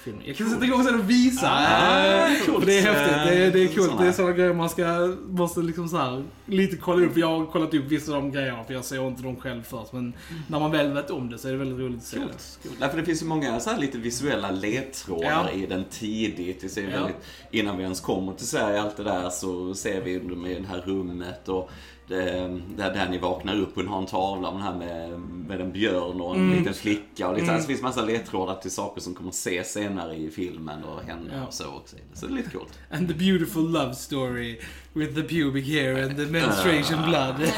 filmen. 0.04 0.22
Jag 0.26 0.36
kan 0.36 0.50
sätta 0.50 0.66
igång 0.66 0.84
sen 0.84 1.00
och 1.00 1.10
visa. 1.10 1.48
Ah, 1.52 2.28
eh, 2.28 2.46
coolt. 2.46 2.60
för 2.60 2.66
det 2.66 2.80
är 2.80 2.82
häftigt. 2.82 3.38
Det 3.38 3.46
är, 3.46 3.52
det 3.52 3.64
är 3.64 3.68
coolt. 3.76 3.90
Såna. 3.90 4.02
Det 4.02 4.08
är 4.08 4.12
sådana 4.12 4.34
grejer 4.34 4.54
man 4.54 4.70
ska, 4.70 5.16
måste 5.28 5.60
liksom 5.60 5.88
så 5.90 5.98
här, 5.98 6.24
lite 6.46 6.78
kolla 6.78 7.06
upp. 7.06 7.18
Jag 7.18 7.40
har 7.40 7.46
kollat 7.46 7.74
upp 7.74 7.86
vissa 7.86 8.16
av 8.16 8.22
de 8.22 8.32
grejerna 8.32 8.64
för 8.64 8.74
jag 8.74 8.86
ser 8.86 9.08
inte 9.08 9.24
dem 9.24 9.36
själv 9.36 9.64
först. 9.64 9.94
Men 9.94 10.14
när 10.48 10.60
man 10.60 10.72
väl 10.72 10.94
vet 10.94 11.10
om 11.10 11.30
det 11.30 11.38
så 11.38 11.48
är 11.48 11.52
det 11.52 11.58
väldigt 11.58 11.80
roligt 11.80 11.98
att 11.98 12.06
se 12.06 12.18
det. 12.18 12.70
Nej, 12.80 12.90
för 12.90 12.98
det 12.98 13.06
finns 13.06 13.22
ju 13.22 13.26
många 13.26 13.60
så 13.60 13.70
här 13.70 13.80
lite 13.80 13.98
visuella 13.98 14.52
ledtrådar 14.52 15.30
Ja. 15.30 15.52
i 15.52 15.66
den 15.66 15.84
tidigt. 15.90 16.62
Det 16.62 16.70
ser 16.70 16.84
Ja. 16.84 16.90
väldigt, 16.90 17.16
innan 17.52 17.78
vi 17.78 17.84
ens 17.84 18.02
kommer 18.02 18.34
till 18.34 18.48
Sverige, 18.48 18.82
allt 18.82 18.98
det 18.98 19.04
där, 19.04 19.30
så 19.30 19.74
ser 19.74 20.02
vi 20.02 20.20
dem 20.20 20.46
i 20.46 20.60
det 20.60 20.68
här 20.68 20.82
rummet 20.86 21.50
och 21.50 21.70
där 22.08 22.94
Danny 22.96 23.18
vaknar 23.20 23.60
upp 23.60 23.72
hon 23.76 23.88
har 23.88 24.00
en 24.00 24.06
tavla 24.06 24.48
om 24.48 24.58
det 24.58 24.64
här 24.64 24.76
med, 24.76 25.20
med 25.20 25.62
en 25.62 25.72
björn 25.72 26.22
och 26.22 26.36
en 26.36 26.42
Mm. 26.42 26.58
liten 26.58 26.74
flicka. 26.74 27.28
Och 27.28 27.34
lite, 27.34 27.44
Mm. 27.44 27.56
alltså, 27.56 27.68
det 27.68 27.74
finns 27.74 27.84
massa 27.84 28.02
ledtrådar 28.02 28.56
till 28.56 28.72
saker 28.72 29.02
som 29.02 29.14
kommer 29.16 29.30
att 29.30 29.36
se 29.36 29.64
senare 29.64 30.16
i 30.16 30.30
filmen 30.30 30.84
och 30.84 31.02
hända 31.02 31.32
Ja. 31.36 31.48
och 31.48 31.54
så 31.54 31.64
också. 31.68 31.96
Så 32.14 32.26
det 32.28 32.34
är 32.34 32.36
lite 32.36 32.50
coolt. 32.50 32.80
And 32.92 33.08
the 33.08 33.14
beautiful 33.14 33.72
love 33.72 33.94
story 33.96 34.60
with 34.94 35.16
the 35.16 35.22
pubic 35.22 35.68
hair 35.68 36.04
and 36.04 36.16
the 36.18 36.26
menstruation 36.26 37.02
blood. 37.10 37.36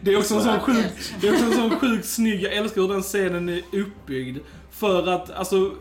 Det 0.00 0.12
är 0.12 0.18
också 0.18 0.34
en 0.34 0.42
sån 0.42 0.60
sjuk, 0.60 0.86
det 1.20 1.28
är 1.28 1.32
också 1.32 1.44
en 1.44 1.52
sån 1.52 1.70
sjukt 1.78 2.06
snygg, 2.08 2.42
jag 2.42 2.52
älskar 2.52 2.82
hur 2.82 2.88
den 2.88 3.02
scenen 3.02 3.48
är 3.48 3.62
uppbyggd. 3.72 4.38
För 4.70 5.08
att, 5.08 5.30
alltså, 5.30 5.72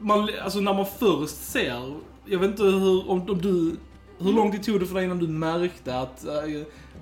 man, 0.00 0.28
alltså 0.44 0.60
när 0.60 0.74
man 0.74 0.86
först 0.98 1.34
ser, 1.44 1.94
jag 2.26 2.38
vet 2.38 2.50
inte 2.50 2.62
hur, 2.62 3.10
om, 3.10 3.30
om 3.30 3.38
du, 3.42 3.76
hur 4.18 4.32
lång 4.32 4.52
tid 4.52 4.62
tog 4.62 4.80
det 4.80 4.86
för 4.86 4.94
dig 4.94 5.04
innan 5.04 5.18
du 5.18 5.28
märkte 5.28 5.98
att, 5.98 6.26
äh, 6.26 6.32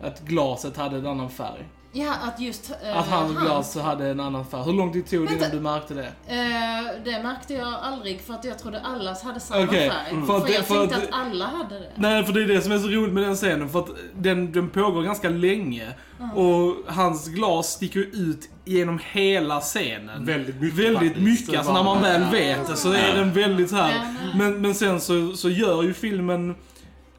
att 0.03 0.21
glaset 0.21 0.77
hade 0.77 0.97
en 0.97 1.07
annan 1.07 1.31
färg? 1.31 1.69
Ja, 1.93 2.15
att 2.23 2.41
just 2.41 2.71
uh, 2.71 2.99
Att 2.99 3.07
hans 3.09 3.39
glas 3.39 3.77
hade 3.77 4.09
en 4.09 4.21
annan 4.21 4.47
färg. 4.47 4.63
Hur 4.65 4.73
lång 4.73 4.93
tid 4.93 5.07
tog 5.07 5.29
det 5.29 5.35
innan 5.35 5.51
du 5.51 5.61
märkte 5.61 5.95
det? 5.95 6.07
Eh, 6.27 7.05
det 7.05 7.23
märkte 7.23 7.55
jag 7.55 7.75
aldrig 7.83 8.21
för 8.21 8.35
att 8.35 8.45
jag 8.45 8.59
trodde 8.59 8.81
allas 8.81 9.23
hade 9.23 9.41
samma 9.41 9.65
Okej, 9.65 9.91
färg. 9.91 10.11
mm. 10.11 10.27
För, 10.27 10.33
För 10.33 10.41
att 10.41 10.47
det- 10.47 10.53
jag 10.53 10.65
för 10.67 10.75
tänkte 10.87 10.97
att 10.97 11.03
att, 11.03 11.27
alla 11.27 11.47
hade 11.47 11.79
det. 11.79 11.91
Nej, 11.95 12.25
för 12.25 12.33
det 12.33 12.43
är 12.43 12.47
det 12.47 12.61
som 12.61 12.73
är 12.73 12.79
så 12.79 12.89
roligt 12.89 13.13
med 13.15 13.23
den 13.23 13.37
scenen. 13.37 13.69
För 13.69 13.79
att 13.79 13.89
den, 14.15 14.53
den 14.53 14.69
pågår 14.71 15.03
ganska 15.03 15.29
länge. 15.29 15.89
Och 16.35 16.93
hans 16.95 17.29
glas 17.29 17.73
sticker 17.73 18.01
ut 18.01 18.49
genom 18.65 19.01
hela 19.13 19.61
scenen. 19.61 20.25
Väldigt 20.25 20.61
mycket 20.61 20.79
Väldigt 20.79 20.99
faktiskt. 21.15 21.41
mycket. 21.41 21.59
Alltså 21.59 21.73
när 21.73 21.83
man 21.85 22.03
väl 22.03 22.23
vet 22.33 22.67
det 22.69 22.77
så 22.77 22.93
är 22.93 23.15
den 23.17 23.33
väldigt 23.33 23.71
så 23.71 23.77
här. 23.77 24.15
Men, 24.35 24.61
men 24.61 24.75
sen 24.75 25.01
så, 25.01 25.33
så 25.37 25.49
gör 25.51 25.83
ju 25.83 25.95
filmen 25.95 26.55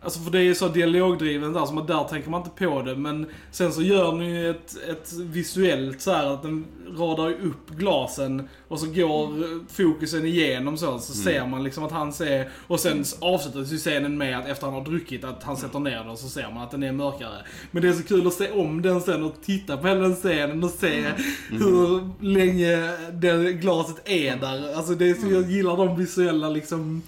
Alltså 0.01 0.19
för 0.19 0.31
det 0.31 0.37
är 0.37 0.43
ju 0.43 0.55
så 0.55 0.67
dialogdriven 0.67 1.53
där, 1.53 1.65
så 1.65 1.73
man, 1.73 1.85
där 1.85 2.03
tänker 2.03 2.29
man 2.29 2.41
inte 2.41 2.65
på 2.65 2.81
det. 2.81 2.95
Men 2.95 3.25
sen 3.51 3.73
så 3.73 3.81
gör 3.81 4.11
den 4.11 4.25
ju 4.25 4.49
ett, 4.49 4.77
ett 4.89 5.13
visuellt 5.13 6.01
så 6.01 6.11
här 6.11 6.25
att 6.25 6.41
den 6.41 6.65
radar 6.97 7.29
upp 7.31 7.69
glasen 7.69 8.49
och 8.67 8.79
så 8.79 8.85
går 8.85 9.29
fokusen 9.73 10.25
igenom 10.25 10.77
så. 10.77 10.99
Så 10.99 11.13
ser 11.13 11.47
man 11.47 11.63
liksom 11.63 11.83
att 11.83 11.91
han 11.91 12.13
ser, 12.13 12.49
och 12.67 12.79
sen 12.79 13.03
avslutas 13.19 13.71
ju 13.71 13.77
scenen 13.77 14.17
med 14.17 14.39
att 14.39 14.47
efter 14.47 14.65
han 14.65 14.75
har 14.75 14.85
druckit 14.85 15.23
att 15.23 15.43
han 15.43 15.57
sätter 15.57 15.79
ner 15.79 15.97
den 15.97 16.09
och 16.09 16.19
så 16.19 16.29
ser 16.29 16.51
man 16.53 16.63
att 16.63 16.71
den 16.71 16.83
är 16.83 16.91
mörkare. 16.91 17.45
Men 17.71 17.81
det 17.81 17.89
är 17.89 17.93
så 17.93 18.03
kul 18.03 18.27
att 18.27 18.33
se 18.33 18.51
om 18.51 18.81
den 18.81 19.01
sen 19.01 19.23
och 19.23 19.35
titta 19.45 19.77
på 19.77 19.87
hela 19.87 20.01
den 20.01 20.15
scenen 20.15 20.63
och 20.63 20.69
se 20.69 21.05
hur 21.49 22.09
länge 22.23 22.97
det 23.11 23.53
glaset 23.53 24.09
är 24.09 24.35
där. 24.35 24.75
Alltså 24.75 24.95
det 24.95 25.09
är 25.09 25.13
så, 25.13 25.27
jag 25.27 25.51
gillar 25.51 25.77
de 25.77 25.97
visuella 25.97 26.49
liksom 26.49 27.01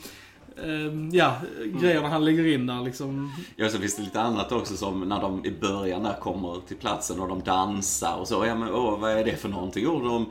ja, 1.12 1.36
grejerna 1.82 2.08
han 2.08 2.26
lägger 2.26 2.46
in 2.54 2.68
där 2.68 2.82
liksom. 2.82 3.34
Ja, 3.56 3.70
så 3.70 3.78
finns 3.80 3.96
det 3.96 4.02
lite 4.04 4.22
annat 4.22 4.52
också 4.52 4.78
som 4.78 5.00
när 5.10 5.22
de 5.22 5.46
i 5.46 5.52
början 5.52 6.04
där 6.04 6.14
kommer 6.20 6.62
till 6.68 6.78
platsen 6.78 7.20
och 7.20 7.28
de 7.28 7.42
dansar 7.42 8.16
och 8.20 8.28
så. 8.28 8.46
Ja, 8.46 8.56
men 8.56 8.70
åh, 8.70 9.00
vad 9.00 9.12
är 9.12 9.24
det 9.26 9.36
för 9.36 9.50
någonting? 9.50 9.84
Jo, 9.84 10.00
de 10.04 10.22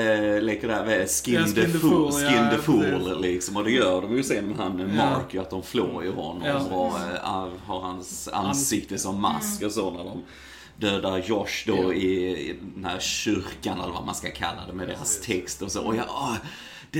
eh, 0.00 0.42
leker 0.42 0.68
där 0.68 0.86
med 0.86 1.08
skin, 1.10 1.34
Ja, 1.34 1.44
skin 1.44 1.54
the 1.54 1.78
fool, 1.78 2.12
skin 2.12 2.24
ja, 2.36 2.50
the 2.50 2.56
fool 2.58 2.80
precis. 2.80 3.20
liksom. 3.20 3.56
Och 3.56 3.64
det 3.64 3.70
gör 3.70 4.02
de 4.02 4.16
ju 4.16 4.22
sen 4.22 4.44
med 4.46 4.56
han 4.56 4.78
Ja. 4.78 4.86
Mark, 5.10 5.34
ju, 5.34 5.40
att 5.40 5.50
de 5.50 5.62
flår 5.62 6.04
ju 6.04 6.12
honom 6.12 6.42
Ja. 6.46 6.76
och 6.76 6.86
eh, 6.86 7.48
har 7.66 7.80
hans 7.80 8.28
ansikte 8.28 8.98
som 8.98 9.20
mask 9.20 9.62
och 9.62 9.72
så 9.72 9.90
när 9.90 10.04
de 10.04 10.22
dödar 10.78 11.18
Josh 11.18 11.66
då 11.66 11.76
Ja. 11.76 11.92
i, 11.92 12.06
i 12.50 12.54
den 12.74 12.84
här 12.84 12.98
kyrkan 12.98 13.80
eller 13.80 13.92
vad 13.92 14.06
man 14.06 14.14
ska 14.14 14.30
kalla 14.30 14.66
det 14.66 14.72
med 14.72 14.88
deras 14.88 15.20
text 15.20 15.62
och 15.62 15.72
så. 15.72 15.82
Och 15.82 15.96
jag, 15.96 16.04
åh, 16.08 16.34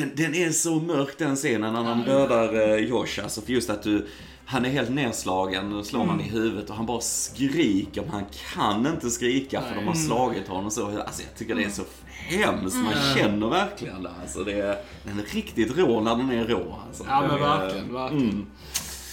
den, 0.01 0.13
den 0.15 0.35
är 0.35 0.51
så 0.51 0.75
mörk 0.75 1.19
den 1.19 1.37
scenen 1.37 1.73
när 1.75 1.85
de 1.85 2.05
dödar 2.05 2.55
eh, 2.55 2.77
Josh. 2.77 3.21
Alltså 3.23 3.41
för 3.41 3.53
just 3.53 3.71
att 3.71 3.83
du, 3.83 4.07
han 4.45 4.65
är 4.65 4.71
helt 4.71 4.91
nedslagen 4.91 5.73
och 5.73 5.87
slår 5.87 6.05
man 6.05 6.21
i 6.21 6.29
huvudet 6.29 6.71
och 6.71 6.77
han 6.77 6.87
bara 6.87 7.01
skriker. 7.01 8.03
Men 8.03 8.11
han 8.11 8.25
kan 8.55 8.87
inte 8.87 9.11
skrika 9.11 9.63
för 9.63 9.75
de 9.75 9.87
har 9.87 9.95
slagit 9.95 10.49
honom 10.49 10.71
så. 10.71 10.87
Alltså 10.87 11.23
jag 11.23 11.39
tycker 11.39 11.55
det 11.55 11.65
är 11.65 11.71
så 11.71 11.83
hemskt. 12.09 12.77
Man 12.77 13.17
känner 13.17 13.49
verkligen 13.49 14.03
det. 14.03 14.11
Alltså 14.23 14.45
det 14.45 14.53
är, 14.53 14.77
den 15.05 15.19
är 15.19 15.35
riktigt 15.35 15.79
rå 15.79 16.01
när 16.01 16.17
den 16.17 16.31
är 16.31 16.45
rå. 16.45 16.81
Alltså. 16.89 17.05
Ja 17.09 17.27
men 17.29 17.41
verkligen, 17.41 17.93
verkligen. 17.93 18.29
Mm. 18.31 18.47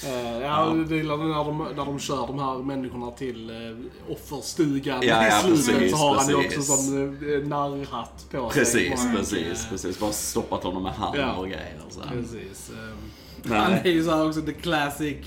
Eh, 0.07 0.41
ja, 0.41 0.65
det 0.89 0.95
gillar 0.95 1.17
det 1.17 1.23
när 1.23 1.43
de, 1.45 1.57
när 1.75 1.85
de 1.85 1.99
kör 1.99 2.27
de 2.27 2.39
här 2.39 2.57
människorna 2.57 3.11
till 3.11 3.51
uh, 3.51 4.13
offerstugan 4.13 4.99
Ja, 5.01 5.27
ja, 5.29 5.39
i 5.39 5.41
slutet. 5.41 5.65
precis, 5.65 5.91
så 5.91 5.97
har 5.97 6.15
han 6.15 6.27
ju 6.29 6.35
också 6.35 6.47
precis. 6.49 6.85
sån 6.85 7.23
uh, 7.23 7.47
narrhatt 7.47 8.25
på 8.31 8.49
sig. 8.49 8.59
Precis, 8.63 9.03
Bara- 9.05 9.15
precis, 9.15 9.67
precis. 9.69 9.99
Bara 9.99 10.11
stoppat 10.11 10.63
honom 10.63 10.83
med 10.83 10.91
hand 10.91 11.17
Ja. 11.19 11.33
och 11.33 11.45
grejer. 11.47 11.79
Så. 11.89 11.99
Precis. 12.01 12.71
Han 13.49 13.73
är 13.73 13.89
ju 13.91 14.03
såhär 14.03 14.27
också 14.27 14.41
the 14.41 14.53
classic 14.53 15.17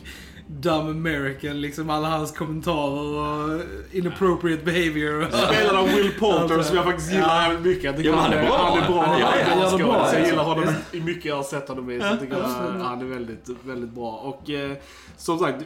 dumb 0.48 0.88
American, 0.90 1.60
liksom 1.60 1.90
alla 1.90 2.08
hans 2.08 2.32
kommentarer 2.32 3.54
och 3.56 3.60
inappropriate 3.92 4.64
behavior. 4.64 5.26
Spelad 5.46 5.76
av 5.76 5.86
Will 5.88 6.10
Poulter 6.18 6.54
Alltså, 6.54 6.62
som 6.62 6.76
jag 6.76 6.84
faktiskt 6.84 7.12
gillar 7.12 7.36
ja. 7.36 7.42
jävligt 7.52 7.76
mycket. 7.76 8.04
Ja, 8.04 8.14
han, 8.16 8.22
han 8.22 8.32
är 8.32 8.36
är, 8.42 8.46
bra. 8.46 8.56
han 8.74 8.78
är 8.82 8.86
bra. 8.88 9.02
Han 9.06 9.20
är- 9.20 9.24
han 9.24 9.58
gör 9.60 9.78
det 9.78 9.84
bra, 9.84 10.06
Så 10.08 10.14
jag 10.14 10.22
ja. 10.24 10.28
gillar 10.28 10.44
honom 10.44 10.64
i 10.92 11.00
mycket 11.00 11.24
jag 11.24 11.36
har 11.36 11.42
sett 11.42 11.68
honom 11.68 11.90
i. 11.90 12.00
Så 12.00 12.06
jag 12.06 12.20
tycker 12.20 12.36
att 12.36 12.82
han 12.82 13.00
är 13.00 13.04
väldigt, 13.04 13.48
väldigt 13.64 13.90
bra. 13.90 14.12
Och 14.12 14.50
eh, 14.50 14.72
som 15.16 15.38
sagt, 15.38 15.64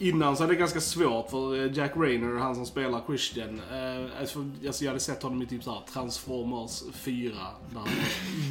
innan 0.00 0.36
så 0.36 0.44
är 0.44 0.48
det 0.48 0.54
ganska 0.54 0.80
svårt 0.80 1.30
för 1.30 1.64
eh, 1.64 1.72
Jack 1.72 1.92
Rayner, 1.96 2.38
han 2.38 2.54
som 2.54 2.66
spelar 2.66 3.00
Christian. 3.06 3.60
Eh, 3.72 4.20
alltså, 4.20 4.50
alltså 4.66 4.84
jag 4.84 4.90
hade 4.90 5.00
sett 5.00 5.22
honom 5.22 5.42
i 5.42 5.46
typ 5.46 5.64
såhär 5.64 5.80
Transformers 5.92 6.82
4. 6.94 7.30
Där 7.70 7.78
han 7.80 7.88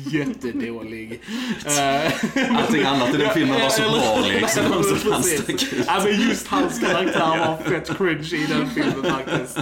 var 0.04 0.12
jättedålig. 0.20 1.22
Eh, 1.66 2.58
Allting 2.58 2.84
annat 2.84 3.14
i 3.14 3.18
den 3.18 3.30
filmen 3.34 3.62
var 3.62 3.70
så 3.70 3.82
bra 3.82 4.24
liksom. 4.28 4.84
Så. 4.84 5.84
Ja, 5.88 6.02
men 6.04 6.22
just 6.30 6.48
hans 6.48 6.80
karaktär 6.80 7.38
var 7.48 7.58
fett 7.58 7.98
cringe 7.98 8.44
i 8.44 8.46
den 8.50 8.70
filmen 8.70 9.04
faktiskt. 9.12 9.58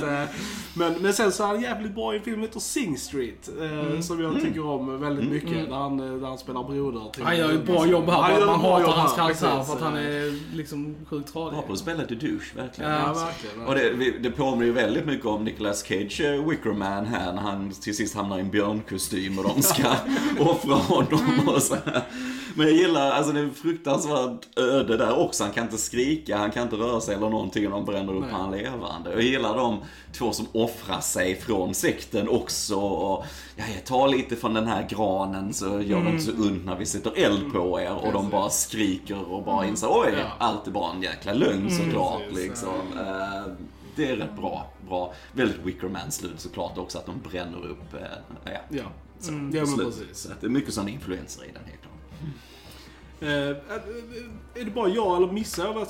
Men, 0.77 0.93
men 1.01 1.13
sen 1.13 1.31
så 1.31 1.43
är 1.43 1.47
han 1.47 1.61
jävligt 1.61 1.95
bra 1.95 2.13
i 2.13 2.17
en 2.17 2.23
film 2.23 2.35
som 2.35 2.41
heter 2.43 2.59
Sing 2.59 2.97
Street. 2.97 3.49
eh, 3.61 3.99
Som 4.01 4.21
jag 4.21 4.41
tycker 4.41 4.65
om 4.65 4.99
väldigt 5.01 5.31
mycket. 5.31 5.69
Där, 5.69 5.75
han, 5.75 5.99
eh, 5.99 6.15
där 6.21 6.27
han 6.27 6.37
spelar 6.37 6.63
broder 6.63 7.11
till... 7.13 7.23
Han 7.23 7.37
gör 7.37 7.51
ju 7.51 7.55
ett 7.57 7.65
bra 7.65 7.85
jobb 7.85 8.05
här, 8.09 8.13
Han 8.21 8.45
man 8.45 8.61
bra 8.61 8.79
hatar 8.79 8.91
hans 8.91 9.13
karaktär 9.15 9.63
för 9.63 9.73
att 9.73 9.81
han 9.81 9.95
är 9.97 10.55
liksom 10.55 10.95
sjukt 11.09 11.33
Bra 11.33 11.49
tradig. 11.51 11.67
på 11.67 11.73
att 11.73 11.79
spela 11.79 12.05
the 12.05 12.15
douche, 12.15 12.55
verkligen. 12.55 12.91
Ja. 12.91 12.99
Ja, 13.05 13.13
verkligen. 13.13 13.67
Och 13.67 13.75
det, 13.75 14.11
det 14.19 14.31
påminner 14.31 14.65
ju 14.65 14.71
väldigt 14.71 15.05
mycket 15.05 15.25
om 15.25 15.43
Nicolas 15.43 15.83
Cage, 15.83 16.21
eh, 16.21 16.49
Wickerman 16.49 17.05
här, 17.05 17.33
när 17.33 17.41
han 17.41 17.71
till 17.71 17.95
sist 17.95 18.15
hamnar 18.15 18.37
i 18.37 18.41
en 18.41 18.49
björnkostym 18.49 19.39
och 19.39 19.45
de 19.55 19.61
ska 19.61 19.83
offra 20.39 20.75
honom 20.75 21.49
och 21.55 21.61
så 21.61 21.75
här. 21.85 22.01
Men 22.57 22.67
jag 22.67 22.75
gillar, 22.75 23.11
alltså 23.11 23.33
det 23.33 23.39
är 23.39 23.49
fruktansvärt 23.49 24.57
öde 24.57 24.97
där 24.97 25.19
också. 25.19 25.43
Han 25.43 25.53
kan 25.53 25.63
inte 25.63 25.77
skrika, 25.77 26.37
han 26.37 26.51
kan 26.51 26.63
inte 26.63 26.75
röra 26.75 27.01
sig 27.01 27.15
eller 27.15 27.29
någonting 27.29 27.65
och 27.65 27.71
de 27.71 27.85
bränner 27.85 28.13
upp 28.15 28.21
Nej. 28.21 28.31
han 28.31 28.51
levande. 28.51 29.11
Jag 29.11 29.21
gillar 29.21 29.57
de 29.57 29.77
två 30.13 30.31
som 30.31 30.45
offrar 30.51 30.99
sig 30.99 31.35
från 31.35 31.73
sekten 31.73 32.29
också. 32.29 32.75
Och, 32.75 33.25
ja, 33.55 33.63
jag 33.75 33.85
tar 33.85 34.07
lite 34.07 34.35
från 34.35 34.53
den 34.53 34.67
här 34.67 34.87
granen 34.89 35.53
så 35.53 35.65
gör 35.81 36.01
det 36.03 36.09
inte 36.09 36.23
så 36.23 36.31
ont 36.31 36.65
när 36.65 36.75
vi 36.75 36.85
sätter 36.85 37.11
eld 37.15 37.53
på 37.53 37.79
er. 37.81 37.93
Och 38.05 38.13
de 38.13 38.29
bara 38.29 38.49
skriker 38.49 39.31
och 39.31 39.43
bara 39.43 39.65
inser, 39.65 39.87
oj, 39.91 40.13
Ja. 40.17 40.25
allt 40.39 40.67
är 40.67 40.71
bara 40.71 40.93
en 40.93 41.01
jäkla 41.01 41.33
lögn 41.33 41.71
såklart. 41.71 42.21
precis. 42.29 42.47
liksom. 42.47 42.73
Eh, 42.99 43.51
det 43.95 44.09
är 44.11 44.15
rätt 44.15 44.35
bra. 44.37 44.65
bra. 44.87 45.13
Väldigt 45.33 45.59
Wickerman-slut 45.65 46.39
såklart 46.39 46.77
också, 46.77 46.97
att 46.97 47.05
de 47.05 47.29
bränner 47.29 47.65
upp 47.65 47.93
eh, 47.93 47.99
ja, 48.45 48.51
Ja, 48.69 48.83
så, 49.19 49.31
ja 49.31 49.37
till 49.51 49.59
men 49.59 49.67
slut. 49.67 49.87
precis. 49.87 50.17
Så 50.23 50.29
det 50.39 50.47
är 50.47 50.49
mycket 50.49 50.73
sådana 50.73 50.89
influenser 50.89 51.43
i 51.43 51.47
den 51.53 51.63
helt 51.65 51.86
Hmm. 52.19 52.56
Är 53.21 54.65
det 54.65 54.71
bara 54.75 54.89
jag 54.89 55.17
eller 55.17 55.31
missar 55.33 55.63
jag? 55.65 55.87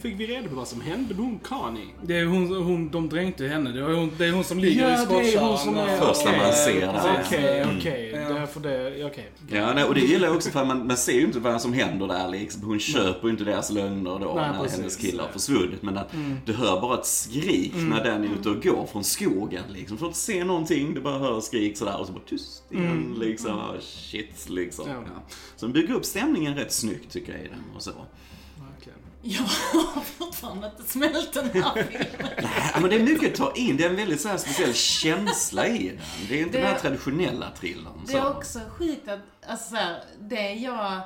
Fick 0.00 0.20
vi 0.20 0.26
reda 0.26 0.48
på 0.48 0.54
vad 0.54 0.68
som 0.68 0.80
hände 0.80 1.14
med 1.14 1.24
hon 1.24 1.38
Connie? 1.38 1.88
Det 2.02 2.16
är 2.18 2.24
hon, 2.26 2.56
hon, 2.56 2.88
de 2.90 3.08
dränkte 3.08 3.44
henne. 3.46 3.72
Det 3.72 3.78
är 3.80 3.94
hon, 3.94 4.10
det 4.18 4.24
är 4.26 4.32
hon 4.32 4.44
som 4.44 4.58
ligger 4.58 4.88
Ja, 4.90 4.94
i 5.02 5.06
skottkärran. 5.06 5.44
hon 5.48 5.58
som 5.58 5.76
är- 5.76 5.98
Först 5.98 6.24
när 6.24 6.38
man 6.38 6.52
ser 6.52 6.80
det. 6.80 7.20
Okej, 7.26 7.60
Mm. 7.62 7.76
okej. 7.78 8.10
Ja. 8.14 8.28
Därför 8.34 8.60
det, 8.60 9.04
okej. 9.04 9.30
Ja, 9.50 9.74
nej, 9.74 9.84
och 9.84 9.94
det 9.94 10.00
gillar 10.00 10.26
jag 10.28 10.36
också 10.36 10.50
för 10.50 10.64
man, 10.64 10.86
man 10.86 10.96
ser 10.96 11.12
ju 11.12 11.24
inte 11.24 11.38
vad 11.38 11.62
som 11.62 11.72
händer 11.72 12.06
där 12.08 12.28
liksom. 12.28 12.62
Hon 12.62 12.78
köper 12.80 13.26
ju 13.28 13.30
inte 13.30 13.44
deras 13.44 13.70
lögner 13.70 14.18
då 14.18 14.32
Nej, 14.36 14.50
när 14.52 14.62
precis. 14.62 14.78
hennes 14.78 14.96
kille 14.96 15.22
har 15.22 15.28
försvunnit. 15.28 15.82
Men 15.82 15.98
att 15.98 16.12
du 16.46 16.52
hör 16.52 16.80
bara 16.80 16.98
ett 16.98 17.06
skrik 17.06 17.72
när 17.74 18.04
den 18.04 18.24
är 18.24 18.28
ute 18.40 18.48
och 18.48 18.62
går 18.62 18.86
från 18.92 19.04
skogen 19.04 19.62
liksom. 19.72 19.96
Du 19.96 19.98
får 19.98 20.08
inte 20.08 20.18
se 20.20 20.44
någonting, 20.44 20.94
du 20.94 21.00
bara 21.00 21.18
hör 21.18 21.40
skrik 21.40 21.76
sådär 21.78 22.00
och 22.00 22.06
så 22.06 22.12
bara 22.12 22.22
tyst 22.28 22.62
igen 22.72 23.14
liksom. 23.20 23.50
Oh, 23.58 23.74
shit 23.80 24.48
liksom. 24.50 24.84
Ja. 24.88 24.94
Ja. 25.06 25.22
Så 25.56 25.66
den 25.66 25.72
bygger 25.72 25.94
upp 25.94 26.04
stämningen 26.04 26.47
rätt 26.54 26.72
snyggt 26.72 27.12
tycker 27.12 27.32
jag 27.32 27.40
i 27.42 27.48
den 27.48 27.64
och 27.76 27.82
så. 27.82 27.90
Verkligen. 27.90 28.98
Jag 29.22 29.42
har 29.42 30.00
fortfarande 30.02 30.66
inte 30.78 30.90
smält 30.92 31.32
den 31.32 31.62
här 31.62 31.72
filmen. 31.74 32.32
Ja, 32.74 32.80
men 32.80 32.90
det 32.90 32.96
är 32.96 33.02
mycket 33.02 33.32
att 33.32 33.38
ta 33.38 33.52
in. 33.54 33.76
Det 33.76 33.84
är 33.84 33.90
en 33.90 33.96
väldigt 33.96 34.20
så 34.20 34.28
här 34.28 34.36
speciell 34.36 34.74
känsla 34.74 35.66
i 35.66 35.88
den. 35.88 35.98
Det 36.28 36.34
är 36.38 36.42
inte 36.42 36.58
Det- 36.58 36.62
den 36.64 36.72
här 36.72 36.78
traditionella 36.80 37.50
thrillern. 37.60 38.02
Det 38.06 38.12
så. 38.12 38.18
är 38.18 38.30
också 38.36 38.58
sjukt 38.78 39.08
att, 39.08 39.20
alltså 39.48 39.70
så 39.70 39.76
här, 39.76 40.02
det 40.20 40.52
jag 40.52 40.92
eh, 40.94 41.00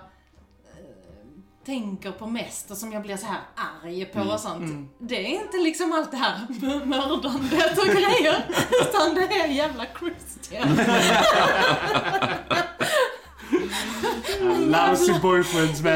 tänker 1.67 2.13
på 2.13 2.27
mest 2.27 2.71
och 2.71 2.77
som 2.77 2.93
jag 2.93 3.03
blir 3.03 3.17
så 3.17 3.27
här 3.27 3.41
arg 3.85 4.05
på 4.05 4.21
och 4.21 4.41
sånt. 4.41 4.91
Det 4.99 5.17
är 5.17 5.41
inte 5.45 5.57
liksom 5.59 5.93
allt 5.93 6.11
det 6.11 6.17
här 6.17 6.41
mördandet 6.87 7.79
och 7.79 7.87
grejer. 7.87 8.45
Utan 8.83 9.15
det 9.15 9.23
är 9.41 9.47
jävla 9.49 9.87
Christian. 10.01 10.79
Lousy 14.61 15.13
boyfriends 15.23 15.83
man. 15.83 15.93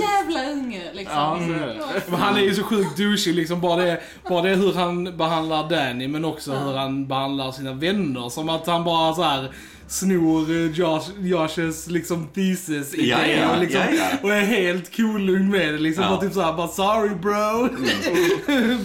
Jävla 0.00 0.52
unge 0.52 0.82
liksom. 0.92 1.16
Ja, 1.16 1.38
det. 1.48 2.02
Men 2.10 2.20
han 2.20 2.36
är 2.36 2.40
ju 2.40 2.54
så 2.54 2.62
sjukt 2.62 2.96
douchig 2.96 3.34
liksom. 3.34 3.60
Bara 3.60 3.84
det, 3.84 4.00
bara 4.28 4.42
det 4.42 4.54
hur 4.54 4.72
han 4.72 5.16
behandlar 5.16 5.68
Danny 5.68 6.08
men 6.08 6.24
också 6.24 6.52
hur 6.52 6.76
han 6.76 7.06
behandlar 7.06 7.52
sina 7.52 7.72
vänner. 7.72 8.28
Som 8.28 8.48
att 8.48 8.66
han 8.66 8.84
bara 8.84 9.14
så 9.14 9.22
här 9.22 9.52
snor 9.88 10.50
eh, 10.50 10.70
Josh, 10.70 11.10
Joshes 11.20 11.86
liksom 11.86 12.26
thesis 12.34 12.94
Ja, 12.94 13.26
ja, 13.26 13.54
och, 13.54 13.60
liksom, 13.60 13.80
ja, 13.80 14.08
ja. 14.12 14.18
och 14.22 14.32
är 14.34 14.40
helt 14.40 14.96
cool 14.96 15.38
med 15.38 15.74
det 15.74 15.78
liksom. 15.78 16.04
Ja. 16.04 16.10
Bara 16.10 16.20
typ 16.20 16.32
såhär, 16.32 16.52
bara 16.52 16.68
sorry 16.68 17.14
bro. 17.14 17.68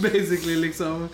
Basically 0.02 0.56
liksom. 0.56 1.08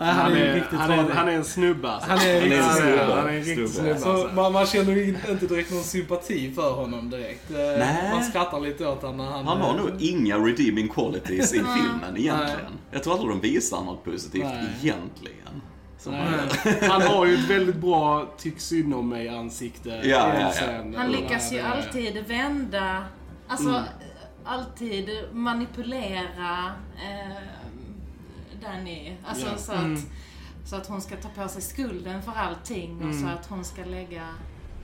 Han, 0.00 0.16
Han 0.16 0.32
är, 0.32 0.36
är, 0.36 0.54
riktigt 0.54 0.78
han, 0.78 0.90
är, 0.90 1.10
han 1.10 1.28
är 1.28 1.32
en 1.32 1.44
snubbe 1.44 1.90
alltså. 1.90 2.10
Han 2.10 2.18
är 2.18 2.42
en 2.42 2.62
Han 2.62 2.68
är 2.70 2.72
en 2.72 2.74
riktig 2.74 2.78
snubbe. 2.78 2.96
snubbe. 2.96 3.14
Han 3.14 3.26
är 3.26 3.32
en 3.32 3.34
riktig 3.44 3.54
Snubbe. 3.54 3.68
snubbe. 3.68 3.98
Så 4.00 4.10
alltså. 4.10 4.34
man, 4.34 4.52
man 4.52 4.66
känner 4.66 4.92
ju 4.92 5.16
inte 5.30 5.46
direkt 5.46 5.70
någon 5.70 5.82
sympati 5.82 6.52
för 6.52 6.72
honom 6.72 7.10
direkt. 7.10 7.50
Eh, 7.50 7.56
Nej. 7.56 8.10
Man 8.12 8.24
skrattar 8.24 8.60
lite 8.60 8.86
åt 8.86 9.02
honom 9.02 9.16
när 9.16 9.24
han... 9.24 9.46
Han 9.46 9.60
har 9.60 9.70
eh, 9.70 9.76
nog 9.76 9.90
inga 9.98 10.36
redeeming 10.38 10.88
qualities 10.88 11.52
i 11.54 11.56
filmen 11.76 12.16
egentligen. 12.16 12.58
Nej. 12.62 12.80
Jag 12.90 13.02
tror 13.02 13.12
aldrig 13.14 13.30
de 13.30 13.40
visar 13.40 13.80
något 13.82 14.04
positivt 14.04 14.44
Nej. 14.44 14.66
egentligen. 14.82 15.62
Han 16.90 17.02
har 17.02 17.26
ju 17.26 17.34
ett 17.34 17.50
väldigt 17.50 17.76
bra 17.76 18.28
tyck 18.38 18.60
synd 18.60 18.94
om 18.94 19.08
mig-ansikte. 19.08 19.88
Ja, 19.88 20.00
ja, 20.04 20.40
ja. 20.40 20.52
Sen, 20.52 20.94
Han 20.94 21.12
lyckas 21.12 21.52
ju 21.52 21.60
alltid 21.60 22.24
vända, 22.28 23.04
alltså 23.48 23.84
alltid 24.44 25.08
manipulera 25.32 26.72
eh, 26.96 27.36
Danny. 28.62 29.16
Alltså 29.24 29.46
Ja. 29.46 29.56
så, 29.58 29.72
att, 29.72 29.98
så 30.64 30.76
att 30.76 30.86
hon 30.86 31.00
ska 31.00 31.16
ta 31.16 31.28
på 31.28 31.48
sig 31.48 31.62
skulden 31.62 32.22
för 32.22 32.32
allting 32.32 33.08
och 33.08 33.14
så 33.14 33.26
att 33.26 33.46
hon 33.46 33.64
ska 33.64 33.84
lägga... 33.84 34.28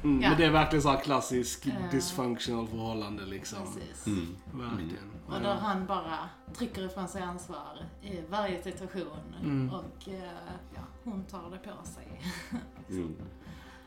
Mm, 0.04 0.22
Ja. 0.22 0.28
Men 0.28 0.38
det 0.38 0.44
är 0.44 0.50
verkligen 0.50 0.82
så 0.82 0.88
här 0.90 1.00
klassisk 1.00 1.66
Eh. 1.66 1.72
dysfunctional 1.90 2.68
förhållande 2.68 3.24
liksom. 3.26 3.58
Precis. 3.74 4.06
Mm. 4.06 4.36
Verkligen. 4.52 5.10
Och 5.26 5.40
där 5.40 5.54
han 5.54 5.86
bara 5.86 6.18
trycker 6.58 6.86
ifrån 6.86 7.08
sig 7.08 7.22
ansvar 7.22 7.78
i 8.02 8.20
varje 8.30 8.62
situation. 8.62 9.70
Och 9.72 10.08
eh, 10.08 10.20
ja, 10.74 10.80
hon 11.04 11.24
tar 11.24 11.50
det 11.50 11.58
på 11.58 11.86
sig. 11.86 12.20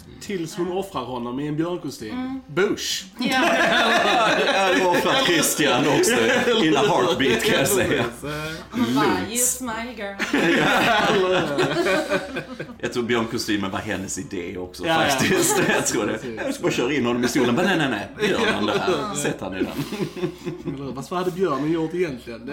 Mm. 0.07 0.19
Tills 0.21 0.55
hon 0.55 0.71
offrar 0.71 1.03
honom 1.03 1.39
i 1.39 1.47
en 1.47 1.57
björnkostym. 1.57 2.41
Bush! 2.47 3.03
Ja, 3.19 3.27
Jag 4.79 4.87
offrar 4.87 5.25
Christian 5.25 5.87
också 5.87 6.11
in 6.65 6.77
a 6.77 6.81
heartbeat 6.87 7.43
kan 7.43 7.59
jag 7.59 7.67
säga. 7.67 8.05
hon 8.71 8.95
bara, 8.95 9.17
you 9.29 9.37
smile 9.37 9.93
girl. 9.97 10.15
Jag 12.79 12.93
tror 12.93 13.03
björnkostymen 13.03 13.71
var 13.71 13.79
hennes 13.79 14.17
idé 14.17 14.57
också 14.57 14.85
Ja, 14.87 15.03
ja. 15.03 15.09
faktiskt. 15.09 15.61
Jag 15.67 15.87
tror 15.87 16.05
det. 16.05 16.19
Jag 16.43 16.53
ska 16.53 16.63
bara 16.63 16.71
köra 16.71 16.93
in 16.93 17.05
honom 17.05 17.23
i 17.23 17.27
stolen. 17.27 17.55
Men 17.55 17.65
nej, 17.65 17.77
nej, 17.77 17.89
nej. 17.89 18.07
Björnen 18.27 18.65
där. 18.65 19.15
Sätt 19.15 19.37
han 19.39 19.53
i 19.57 19.63
den. 19.63 19.67
Eller 20.75 20.93
vad 21.09 21.19
hade 21.19 21.31
björnen 21.31 21.71
gjort 21.71 21.93
egentligen? 21.93 22.51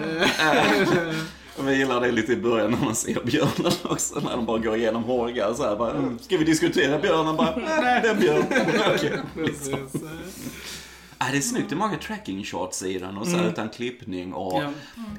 Men 1.57 1.67
jag 1.67 1.75
gillar 1.75 2.01
det 2.01 2.11
lite 2.11 2.33
i 2.33 2.37
början 2.37 2.71
när 2.71 2.85
man 2.85 2.95
ser 2.95 3.19
björnen 3.25 3.71
också. 3.83 4.19
När 4.19 4.31
de 4.31 4.45
bara 4.45 4.57
går 4.57 4.75
igenom 4.75 5.03
Hårga 5.03 5.53
så 5.53 5.63
här 5.63 5.75
bara, 5.75 5.91
mm, 5.91 6.19
Ska 6.19 6.37
vi 6.37 6.43
diskutera 6.43 6.99
björnen? 6.99 7.35
Bara, 7.35 7.55
nej, 7.55 8.01
det 8.01 8.07
är 8.07 8.13
en 8.13 8.19
björn. 8.19 8.43
Okej. 8.95 9.19
liksom. 9.35 9.87
Ja, 11.19 11.25
det 11.31 11.37
är 11.37 11.41
snyggt. 11.41 11.69
Det 11.69 11.75
är 11.75 11.77
många 11.77 11.97
tracking 11.97 12.43
shots 12.43 12.83
i 12.83 12.99
den 12.99 13.17
och 13.17 13.27
så 13.27 13.37
här, 13.37 13.49
utan 13.49 13.69
klippning 13.69 14.33
och 14.33 14.63
Ja. 14.63 14.69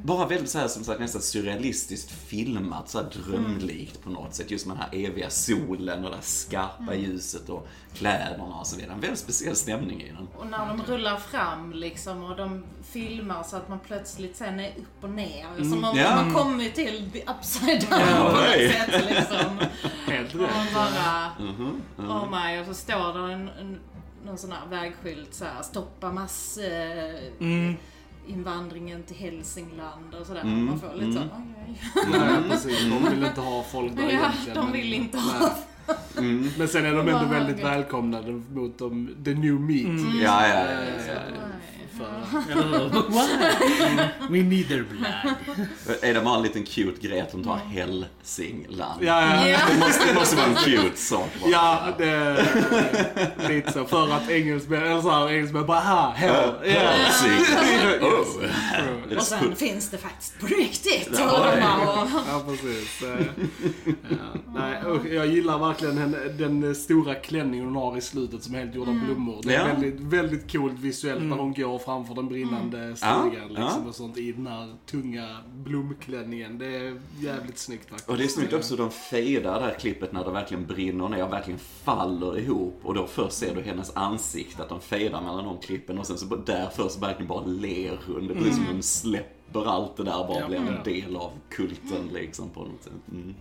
bara 0.03 0.27
väldigt 0.27 0.51
så 0.51 0.59
här, 0.59 0.69
som 0.69 0.85
sagt 0.85 1.01
nästan 1.01 1.23
surrealistiskt 1.23 2.11
filmat, 2.11 2.89
så 2.89 2.99
här 2.99 3.07
drömlikt 3.11 4.03
på 4.05 4.11
något 4.11 4.35
sätt. 4.35 4.51
Just 4.51 4.67
med 4.67 4.77
den 4.77 4.83
här 4.83 5.07
eviga 5.11 5.31
solen 5.31 6.05
och 6.05 6.11
det 6.11 6.17
här 6.17 6.23
skarpa 6.23 6.95
ljuset 6.95 7.49
och 7.49 7.69
kläderna 7.95 8.45
och 8.45 8.67
så 8.67 8.77
vidare. 8.77 8.93
En 8.95 9.01
väldigt 9.01 9.19
speciell 9.19 9.57
stämning 9.57 10.03
i 10.03 10.13
den. 10.13 10.29
Och 10.37 10.47
när 10.47 10.59
de 10.67 10.83
rullar 10.83 11.17
fram 11.17 11.73
liksom 11.73 12.25
och 12.25 12.37
de 12.37 12.65
filmar 12.93 13.43
så 13.43 13.57
att 13.57 13.69
man 13.69 13.79
plötsligt 13.87 14.37
sen 14.37 14.61
är 14.61 14.69
upp 14.77 15.05
och 15.05 15.11
ner. 15.11 15.47
Som 15.59 15.85
om 15.85 15.97
Ja. 15.99 16.15
man 16.17 16.35
kommer 16.35 16.69
till 16.69 17.11
the 17.13 17.23
upside 17.23 17.81
down 17.91 18.01
Ja, 18.01 18.31
på 18.31 18.37
något 18.37 18.73
sätt 18.73 19.05
liksom. 19.11 19.59
Helt 20.07 20.35
Och 20.35 20.41
rätt. 20.41 20.51
man 20.55 20.67
bara, 20.75 21.31
Mhm, 21.41 21.81
mhm. 21.97 22.11
oh 22.11 22.31
my, 22.31 22.61
och 22.61 22.67
så 22.67 22.75
står 22.75 23.13
det 23.27 23.33
en, 23.33 23.49
en, 23.49 23.81
någon 24.26 24.38
sån 24.38 24.52
här 24.52 24.66
vägskylt 24.70 25.35
så 25.35 25.44
här, 25.44 25.62
stoppa 25.62 26.12
mass... 26.12 26.59
Eh, 26.59 27.14
Mm. 27.40 27.74
invandringen 28.26 29.02
till 29.02 29.16
Hälsingland 29.16 30.14
och 30.20 30.26
sådär. 30.26 30.40
Mm, 30.40 30.64
Man 30.64 30.81
får 30.81 30.94
lite 30.94 31.04
mm. 31.04 31.14
så, 31.14 31.20
oj, 31.20 31.78
oj. 32.12 32.18
Nej, 32.18 32.50
precis. 32.50 32.85
De 32.85 33.11
vill 33.11 33.24
inte 33.24 33.40
ha 33.40 33.62
folk 33.62 33.96
där 33.96 34.02
Ja, 34.12 34.31
de 34.54 34.64
men- 34.64 34.72
vill 34.72 34.94
inte 34.94 35.16
Nej. 35.16 35.26
ha. 35.40 35.50
Mm. 36.18 36.50
Men 36.59 36.68
sen 36.68 36.85
är 36.85 36.92
de 36.94 37.09
ändå 37.09 37.24
väldigt 37.26 37.57
höger. 37.57 37.70
välkomnande 37.70 38.33
mot 38.33 38.78
de, 38.78 39.09
the 39.24 39.35
new 39.35 39.61
meat. 39.61 39.88
liksom. 39.88 40.20
Ja, 40.22 40.48
ja, 40.48 40.54
ja, 40.54 40.64
ja, 40.64 40.70
Eh, 40.70 41.07
ja. 41.09 41.46
För 41.99 42.53
Eller 42.53 42.79
hur? 42.79 42.89
Why? 44.29 44.39
We 44.43 44.49
need 44.49 44.69
their 44.69 44.83
blood. 44.91 45.97
Är 46.03 46.15
det 46.15 46.21
bara 46.21 46.37
en 46.37 46.43
liten 46.43 46.65
cute 46.65 47.07
grej 47.09 47.21
att 47.21 47.33
de 47.33 47.45
tar 47.45 47.57
Hälsingland? 47.57 49.03
Ja, 49.03 49.23
ja. 49.23 49.49
Ja. 49.49 49.59
Det 49.73 49.79
måste, 49.79 50.07
det 50.07 50.15
måste 50.15 50.37
vara 50.37 50.47
en 50.47 50.55
cute 50.55 50.97
sak 50.97 51.29
bara. 51.43 51.51
Ja, 51.51 51.79
det 51.99 53.49
lite 53.49 53.73
så. 53.73 53.85
För 53.85 54.13
att 54.13 54.31
engelsmän, 54.31 54.83
eller 54.83 55.01
så 55.03 55.11
här, 55.11 55.29
engelsmän 55.31 55.67
bara 55.67 55.81
ha, 55.81 56.11
hell, 56.11 56.55
yeah. 56.65 56.93
Hälsingland. 56.93 58.03
Oh. 58.03 59.17
Och 59.17 59.23
sen 59.23 59.57
finns 59.57 59.91
det 59.91 59.99
faktiskt 59.99 60.41
på 60.41 60.47
riktigt. 60.47 61.11
Ja, 61.19 61.39
och 61.39 61.57
de 61.57 61.61
ja. 62.29 62.43
precis. 62.47 63.03
Eh, 63.03 63.27
Ja, 64.11 64.41
nej, 64.55 64.83
och 64.85 65.07
jag 65.09 65.27
gillar 65.27 65.59
verkligen 65.59 65.97
den, 65.97 66.61
den 66.61 66.75
stora 66.75 67.15
klänningen 67.15 67.67
hon 67.67 67.77
har 67.77 67.97
i 67.99 68.01
slutet 68.01 68.43
som 68.43 68.55
är 68.55 68.59
helt 68.59 68.75
gjord 68.75 68.89
av 68.89 68.95
blommor. 68.95 69.41
Det 69.43 69.55
är 69.55 69.59
Ja. 69.59 69.65
väldigt, 69.75 70.01
väldigt 70.01 70.53
coolt 70.53 70.79
visuellt 70.79 71.23
när 71.23 71.37
hon 71.37 71.53
går 71.55 71.79
framför 71.88 72.14
den 72.14 72.29
brinnande 72.29 72.96
stugan 72.96 73.48
liksom, 73.48 73.83
ja. 73.85 73.88
och 73.88 73.94
sånt 73.94 74.18
i 74.18 74.33
den 74.33 74.46
här 74.46 74.74
tunga 74.87 75.38
blomklänningen. 75.55 76.59
Det 76.59 76.77
är 76.77 77.01
jävligt 77.20 77.59
snyggt 77.59 77.88
faktiskt. 77.88 78.09
Och 78.09 78.16
det 78.16 78.24
är 78.24 78.29
snyggt 78.29 78.53
också, 78.53 78.77
de 78.77 78.90
fejdar 78.90 79.61
det 79.61 79.66
här 79.66 79.74
klippet 79.74 80.12
när 80.12 80.24
det 80.24 80.31
verkligen 80.31 80.66
brinner 80.66 81.09
ner 81.09 81.24
och 81.24 81.33
verkligen 81.33 81.59
faller 81.59 82.38
ihop. 82.38 82.81
Och 82.83 82.94
då 82.94 83.07
först 83.07 83.33
ser 83.37 83.55
du 83.55 83.62
hennes 83.62 83.96
ansikte, 83.96 84.62
att 84.62 84.68
de 84.68 84.81
fejdar 84.81 85.20
mellan 85.20 85.44
de 85.44 85.59
klippen 85.59 85.98
och 85.98 86.07
sen 86.07 86.18
så 86.18 86.27
bara- 86.27 86.40
där 86.40 86.68
först 86.77 87.03
verkligen 87.03 87.29
bara 87.29 87.44
ler 87.44 87.98
hon. 88.07 88.27
Det 88.27 88.35
blir 88.35 88.51
som 88.53 88.66
hon 88.66 88.83
släpper 88.83 89.66
allt 89.68 89.96
det 89.96 90.05
där, 90.05 90.12
bara 90.29 90.40
Ja. 90.40 90.46
blir 90.48 90.59
en 90.59 90.85
del 90.85 91.16
av 91.16 91.31
kulten 91.48 92.09
liksom 92.12 92.51
på 92.51 92.61
något 92.61 92.83
sätt. 92.83 92.92
Mm. 93.12 93.35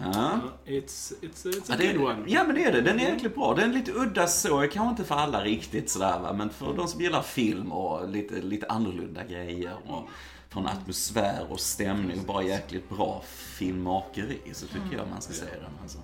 Ja. 0.00 0.38
It's, 0.66 1.12
it's, 1.22 1.46
it's 1.46 1.62
Ja, 1.68 1.74
a 1.74 1.76
det 1.78 1.92
good 1.92 2.06
one. 2.10 2.24
ja 2.26 2.44
men 2.44 2.54
det 2.54 2.64
är 2.64 2.72
det, 2.72 2.80
den 2.80 3.00
är 3.00 3.04
jäkligt 3.10 3.34
bra. 3.34 3.54
Den 3.54 3.70
är 3.70 3.74
lite 3.74 3.92
udda 3.92 4.26
så, 4.26 4.58
kanske 4.72 4.90
inte 4.90 5.04
för 5.04 5.14
alla 5.14 5.44
riktigt 5.44 5.90
sådär 5.90 6.18
va. 6.18 6.32
Men 6.32 6.50
för 6.50 6.74
de 6.76 6.88
som 6.88 7.00
gillar 7.00 7.22
film 7.22 7.72
och 7.72 8.08
lite, 8.08 8.34
lite 8.34 8.66
annorlunda 8.66 9.24
grejer 9.24 9.72
och 9.86 10.08
från 10.50 10.66
atmosfär 10.66 11.46
och 11.50 11.60
stämning 11.60 12.18
och 12.20 12.26
bara 12.26 12.42
jäkligt 12.42 12.88
bra 12.88 13.22
filmmakeri 13.26 14.38
så 14.52 14.66
tycker 14.66 14.96
jag 14.96 15.08
man 15.10 15.20
ska 15.22 15.32
se 15.32 15.44
den 15.44 15.70
alltså. 15.82 15.98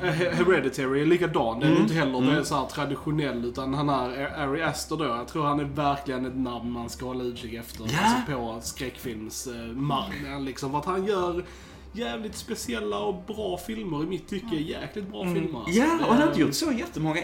Ja. 0.00 0.06
He- 0.08 0.32
Hereditary 0.34 1.00
är 1.02 1.06
likadan. 1.06 1.60
Den 1.60 1.68
är 1.68 1.72
Mm. 1.72 1.82
inte 1.82 1.94
heller 1.94 2.38
är 2.38 2.42
så 2.42 2.54
här 2.54 2.66
traditionell 2.66 3.44
utan 3.44 3.74
han 3.74 3.88
är 3.88 4.38
Ari 4.38 4.62
Aster 4.62 4.96
då. 4.96 5.04
Jag 5.04 5.28
tror 5.28 5.44
han 5.44 5.60
är 5.60 5.64
verkligen 5.64 6.26
ett 6.26 6.36
namn 6.36 6.70
man 6.72 6.88
ska 6.90 7.06
hålla 7.06 7.24
utkik 7.24 7.54
efter. 7.54 7.84
Ja. 7.84 7.98
Alltså 8.04 8.32
på 8.32 8.60
skräckfilmsmarknaden 8.62 10.44
liksom. 10.44 10.74
Att 10.74 10.84
han 10.84 11.04
gör 11.04 11.44
jävligt 11.98 12.36
speciella 12.36 12.98
och 13.00 13.14
bra 13.26 13.56
filmer 13.58 14.02
i 14.02 14.06
mitt 14.06 14.28
tycke. 14.28 14.54
Jäkligt 14.56 15.08
bra 15.08 15.24
filmer. 15.24 15.58
alltså. 15.58 15.72
Ja, 15.80 15.84
Det 15.98 16.04
och 16.04 16.10
han 16.12 16.22
har 16.22 16.28
inte 16.28 16.40
gjort 16.40 16.54
så 16.54 16.72
jättemånga 16.72 17.20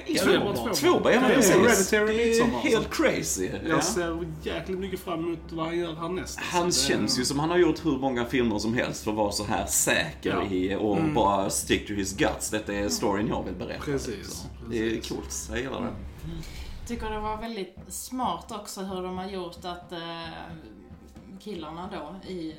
två. 0.54 0.74
Två 0.74 1.00
bara, 1.00 1.12
ja 1.14 1.20
men 1.20 1.30
precis. 1.30 1.90
Det 1.90 1.96
är 1.96 2.61
helt 2.62 2.76
alltså. 2.87 3.02
crazy. 3.02 3.50
Ja. 3.52 3.68
Jag 3.68 3.85
ser 3.85 4.26
jäkligt 4.42 4.78
mycket 4.78 5.00
fram 5.00 5.18
emot 5.20 5.38
vad 5.52 5.66
han 5.66 5.78
gör 5.78 5.94
härnäst. 5.94 6.38
alltså. 6.38 6.56
Han 6.56 6.66
Det- 6.66 6.72
känns 6.72 7.18
ju 7.20 7.24
som 7.24 7.38
han 7.38 7.50
har 7.50 7.58
gjort 7.58 7.85
hur 7.87 7.98
många 7.98 8.24
filmer 8.24 8.58
som 8.58 8.74
helst 8.74 9.04
för 9.04 9.11
att 9.11 9.16
vara 9.16 9.32
så 9.32 9.44
här 9.44 9.66
säker 9.66 10.30
Ja. 10.30 10.40
Mm. 10.40 10.52
i 10.52 10.74
och 10.74 10.98
bara 11.14 11.50
stick 11.50 11.87
to 11.88 11.92
his 11.94 12.16
guts. 12.16 12.50
Detta 12.50 12.72
är 12.72 12.88
storyn 12.88 13.28
jag 13.28 13.42
vill 13.44 13.54
berätta. 13.54 13.85
Precis. 13.85 14.46
Det 14.70 14.78
är 14.78 15.00
coolt, 15.08 15.48
jag 15.50 15.58
gillar 15.58 15.80
det. 15.82 15.92
tycker 16.88 17.11
det 17.11 17.20
var 17.20 17.37
väldigt 17.37 17.76
smart 17.88 18.52
också 18.52 18.80
hur 18.80 19.02
de 19.02 19.18
har 19.18 19.28
gjort 19.28 19.64
att 19.64 19.92
eh, 19.92 19.98
killarna 21.40 21.88
då 21.92 22.30
i 22.32 22.54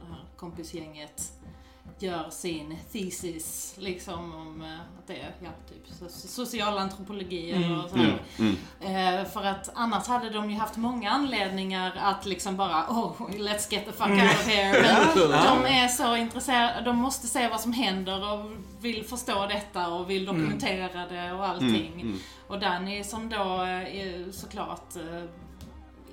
det 0.00 0.06
här 0.12 0.24
kompisgänget 0.36 1.32
gör 1.98 2.30
sin 2.30 2.78
thesis 2.92 3.74
liksom 3.78 4.34
om 4.34 4.62
eh, 4.62 4.80
att 4.98 5.06
det 5.06 5.20
är 5.20 5.34
ja, 5.40 5.50
typ 5.68 6.00
so- 6.00 6.28
socialantropologi 6.28 7.50
eller 7.50 7.88
så. 7.88 7.96
här. 7.96 8.22
Mm. 8.38 8.56
Eh, 8.80 9.24
för 9.28 9.44
att 9.44 9.70
annars 9.74 10.06
hade 10.06 10.30
de 10.30 10.50
ju 10.50 10.56
haft 10.56 10.76
många 10.76 11.10
anledningar 11.10 11.92
att 11.98 12.26
liksom 12.26 12.56
bara 12.56 12.86
oh, 12.88 13.12
let's 13.30 13.72
get 13.72 13.86
the 13.86 13.92
fuck 13.92 14.08
out 14.08 14.22
of 14.22 14.46
here. 14.46 14.82
Men 14.82 15.30
de 15.64 15.66
är 15.66 15.88
så 15.88 16.16
intresserade, 16.16 16.80
de 16.84 16.96
måste 16.96 17.26
se 17.26 17.48
vad 17.48 17.60
som 17.60 17.72
händer 17.72 18.32
och 18.32 18.50
vill 18.80 19.04
förstå 19.04 19.46
detta 19.46 19.88
och 19.88 20.10
vill 20.10 20.24
dokumentera 20.24 21.06
det 21.06 21.32
och 21.32 21.46
allting. 21.46 22.00
Mm. 22.00 22.18
Och 22.46 22.60
Danny 22.60 23.04
som 23.04 23.28
då 23.28 23.62
eh, 23.62 23.96
är 23.96 24.32
såklart 24.32 24.94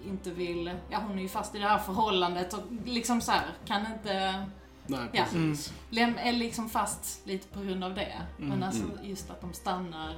inte 0.06 0.32
vill, 0.32 0.72
ja 0.90 1.00
hon 1.08 1.18
är 1.18 1.22
ju 1.22 1.30
fast 1.30 1.56
i 1.56 1.60
det 1.60 1.68
här 1.68 1.78
förhållandet 1.78 2.54
och 2.54 2.64
liksom 2.86 3.22
så 3.22 3.32
här, 3.32 3.46
kan 3.66 3.86
inte, 3.94 4.46
Nej, 4.88 5.00
Ja. 5.12 5.24
precis. 5.24 5.74
läm- 5.90 6.18
är 6.24 6.32
liksom 6.32 6.70
fast 6.70 7.28
lite 7.28 7.48
på 7.48 7.64
grund 7.64 7.84
av 7.84 7.94
det. 7.96 8.12
Men 8.38 8.64
alltså 8.64 8.84
just 9.04 9.30
att 9.30 9.42
de 9.42 9.54
stannar. 9.54 10.10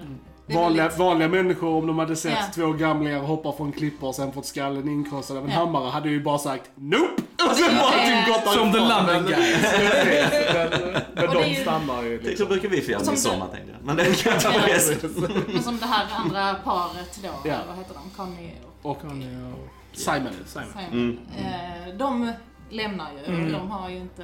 Är 0.48 0.54
Vanliga, 0.56 0.84
väldigt- 0.84 1.00
vanliga 1.00 1.28
människor, 1.30 1.70
om 1.76 1.88
de 1.88 2.00
hade 2.00 2.16
sett 2.16 2.34
Ja. 2.34 2.46
två 2.56 2.72
gamlingar 2.74 3.20
hoppa 3.20 3.52
från 3.52 3.72
klippor 3.72 4.08
och 4.08 4.16
sen 4.16 4.32
fått 4.32 4.46
skallen 4.46 4.90
inkrossad 4.90 5.38
av 5.38 5.44
en 5.46 5.50
Ja. 5.52 5.58
hammare 5.58 5.90
hade 5.90 6.10
ju 6.10 6.24
bara 6.24 6.38
sagt 6.38 6.72
NOPE! 6.76 7.24
Och 7.50 7.56
sen 7.56 7.76
bara 7.78 7.92
typ 7.92 8.28
gått 8.28 8.54
Som 8.54 8.72
the. 8.72 8.78
London 8.80 9.26
guy. 9.28 9.56
Men, 11.16 11.28
Och 11.28 11.34
de 11.36 11.48
ju- 11.50 11.56
stannar 11.62 12.04
ju 12.04 12.18
Det 12.18 12.24
så 12.24 12.30
liksom. 12.30 12.48
brukar 12.48 12.70
vi 12.70 12.82
fira 12.82 13.00
Som 13.00 13.14
midsommar 13.14 13.48
tänkte 13.48 13.72
jag. 13.72 13.86
Men 13.86 13.96
det 13.96 14.24
kan 14.24 14.32
jag 14.34 14.42
ta 14.42 14.54
Ja. 14.54 14.68
resten. 14.76 15.10
Men 15.54 15.64
som 15.64 15.78
det 15.78 15.86
här 15.86 16.06
andra 16.18 16.54
paret 16.54 17.20
då, 17.24 17.50
Ja. 17.50 17.56
vad 17.68 17.78
heter 17.78 17.94
de? 17.94 18.10
Conny 18.16 18.50
och 18.82 18.92
Och 18.92 18.98
Simon. 19.94 20.34
Simon. 20.46 20.68
Simon. 20.74 21.20
Eh, 21.38 21.96
de 21.98 22.32
lämnar 22.70 23.08
ju 23.12 23.46
och 23.46 23.52
de 23.52 23.72
har 23.72 23.90
ju 23.90 23.98
inte... 23.98 24.24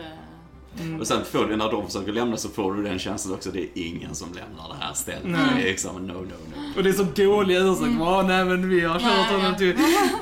Och 0.99 1.07
sen 1.07 1.25
får 1.25 1.45
du, 1.45 1.55
när 1.55 1.71
de 1.71 1.85
försöker 1.85 2.11
lämna 2.11 2.37
så 2.37 2.49
får 2.49 2.73
du 2.73 2.83
den 2.83 2.99
känslan 2.99 3.33
också, 3.35 3.51
det 3.51 3.61
är 3.61 3.67
ingen 3.73 4.15
som 4.15 4.27
lämnar 4.33 4.69
det 4.69 4.85
här 4.85 4.93
stället. 4.93 5.23
Nej. 5.25 5.39
Det 5.55 5.61
är 5.61 5.65
liksom 5.71 6.07
no, 6.07 6.11
no, 6.13 6.17
no. 6.21 6.77
Och 6.77 6.83
det 6.83 6.89
är 6.89 6.93
så 6.93 7.03
dåliga 7.03 7.59
ursäkter. 7.59 7.85
Mm. 8.19 8.27
nej 8.27 8.45
men 8.45 8.69
vi 8.69 8.81
har 8.81 8.99
kört 8.99 9.01
Ja, 9.03 9.25
ja. 9.31 9.37
honom 9.37 9.55
till, 9.57 9.77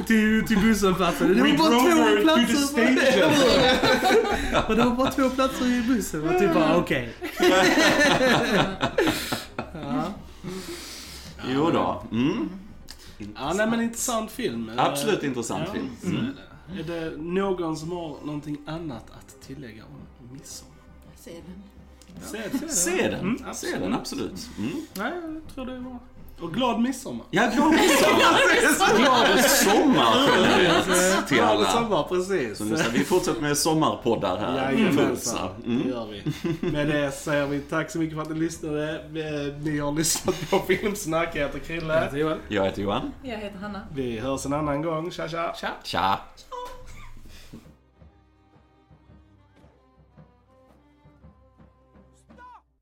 till, 0.08 0.44
till 0.48 0.58
busshållplatsen. 0.60 1.34
Det 1.34 1.42
var 1.42 1.58
bara 1.58 1.70
två 1.70 2.22
platser. 2.24 3.32
Och 4.68 4.76
det 4.76 4.84
var 4.84 4.96
bara 4.96 5.12
två 5.12 5.30
platser 5.30 5.66
i 5.66 5.84
bussen. 5.88 6.30
Och 6.30 6.40
typ 6.40 6.54
bara 6.54 6.78
okej. 6.78 7.14
Ja. 9.74 10.04
Jo 11.54 11.70
då. 11.74 12.04
Mm. 12.12 12.50
Ja, 13.36 13.54
nej 13.54 13.68
men 13.68 13.82
intressant 13.82 14.32
film. 14.32 14.72
Absolut 14.78 15.24
intressant 15.24 15.64
Ja, 15.68 15.74
film. 15.74 15.90
Mm. 16.06 16.26
är 16.26 16.84
det. 16.84 16.94
Är 16.98 17.02
det 17.10 17.18
någon 17.18 17.78
som 17.78 17.92
har 17.92 18.18
någonting 18.26 18.58
annat 18.66 19.06
att 19.12 19.42
tillägga 19.48 19.84
om 19.84 20.19
midsommar? 20.32 20.76
Se 21.16 21.32
den. 21.32 21.64
Se, 22.22 22.60
se, 22.60 22.70
Se 22.70 23.08
den, 23.10 23.20
Mm, 23.20 23.54
se 23.54 23.78
den 23.80 23.94
absolut. 23.94 24.50
Mm. 24.58 24.72
Nej, 24.94 25.12
jag 25.24 25.56
tror 25.56 25.66
det 25.66 25.74
är 25.76 25.80
bra. 25.80 26.00
Och 26.42 26.54
glad 26.54 26.80
midsommar. 26.82 27.26
Ja, 27.32 27.52
glad 27.56 27.72
midsommar! 27.72 28.98
Glad 28.98 29.46
sommar 29.46 30.30
generellt 30.36 31.28
till 31.28 31.38
Glad 31.38 31.50
alla. 31.50 31.72
sommar, 31.72 32.04
precis. 32.04 32.58
Så 32.58 32.64
nu 32.66 32.78
ska 32.78 32.90
vi 32.90 33.00
fortsätta 33.04 33.42
med 33.42 33.58
sommarpoddar 33.58 34.38
här. 34.38 34.72
Jajamensan, 34.72 35.18
Så, 35.18 35.50
det 35.66 35.72
Mm. 35.76 35.90
gör 35.90 36.08
vi. 36.08 36.72
Med 36.72 36.88
det 36.88 37.12
säger 37.12 37.48
vi 37.48 37.60
tack 37.60 37.92
så 37.92 37.98
mycket 38.00 38.16
för 38.16 38.22
att 38.22 38.30
ni 38.30 38.36
lyssnade. 38.40 39.06
Vi- 39.10 39.54
Ni 39.72 39.80
har 39.80 39.92
lyssnat 39.92 40.50
på 40.50 40.60
Filmsnack. 40.60 41.30
Jag 41.36 41.46
heter 41.48 41.60
Krille. 41.60 42.10
Johan. 42.14 42.38
Jag 42.48 42.66
heter 42.66 42.82
Johan. 42.82 43.12
Jag 43.24 43.38
heter 43.38 43.58
Hanna. 43.60 43.82
Vi 43.96 44.20
hörs 44.20 44.46
en 44.46 44.54
annan 44.54 44.82
gång. 44.82 45.12
Tja, 45.12 45.28
tja. 45.28 45.54
Tja. 45.56 45.70
Tja! 45.84 46.20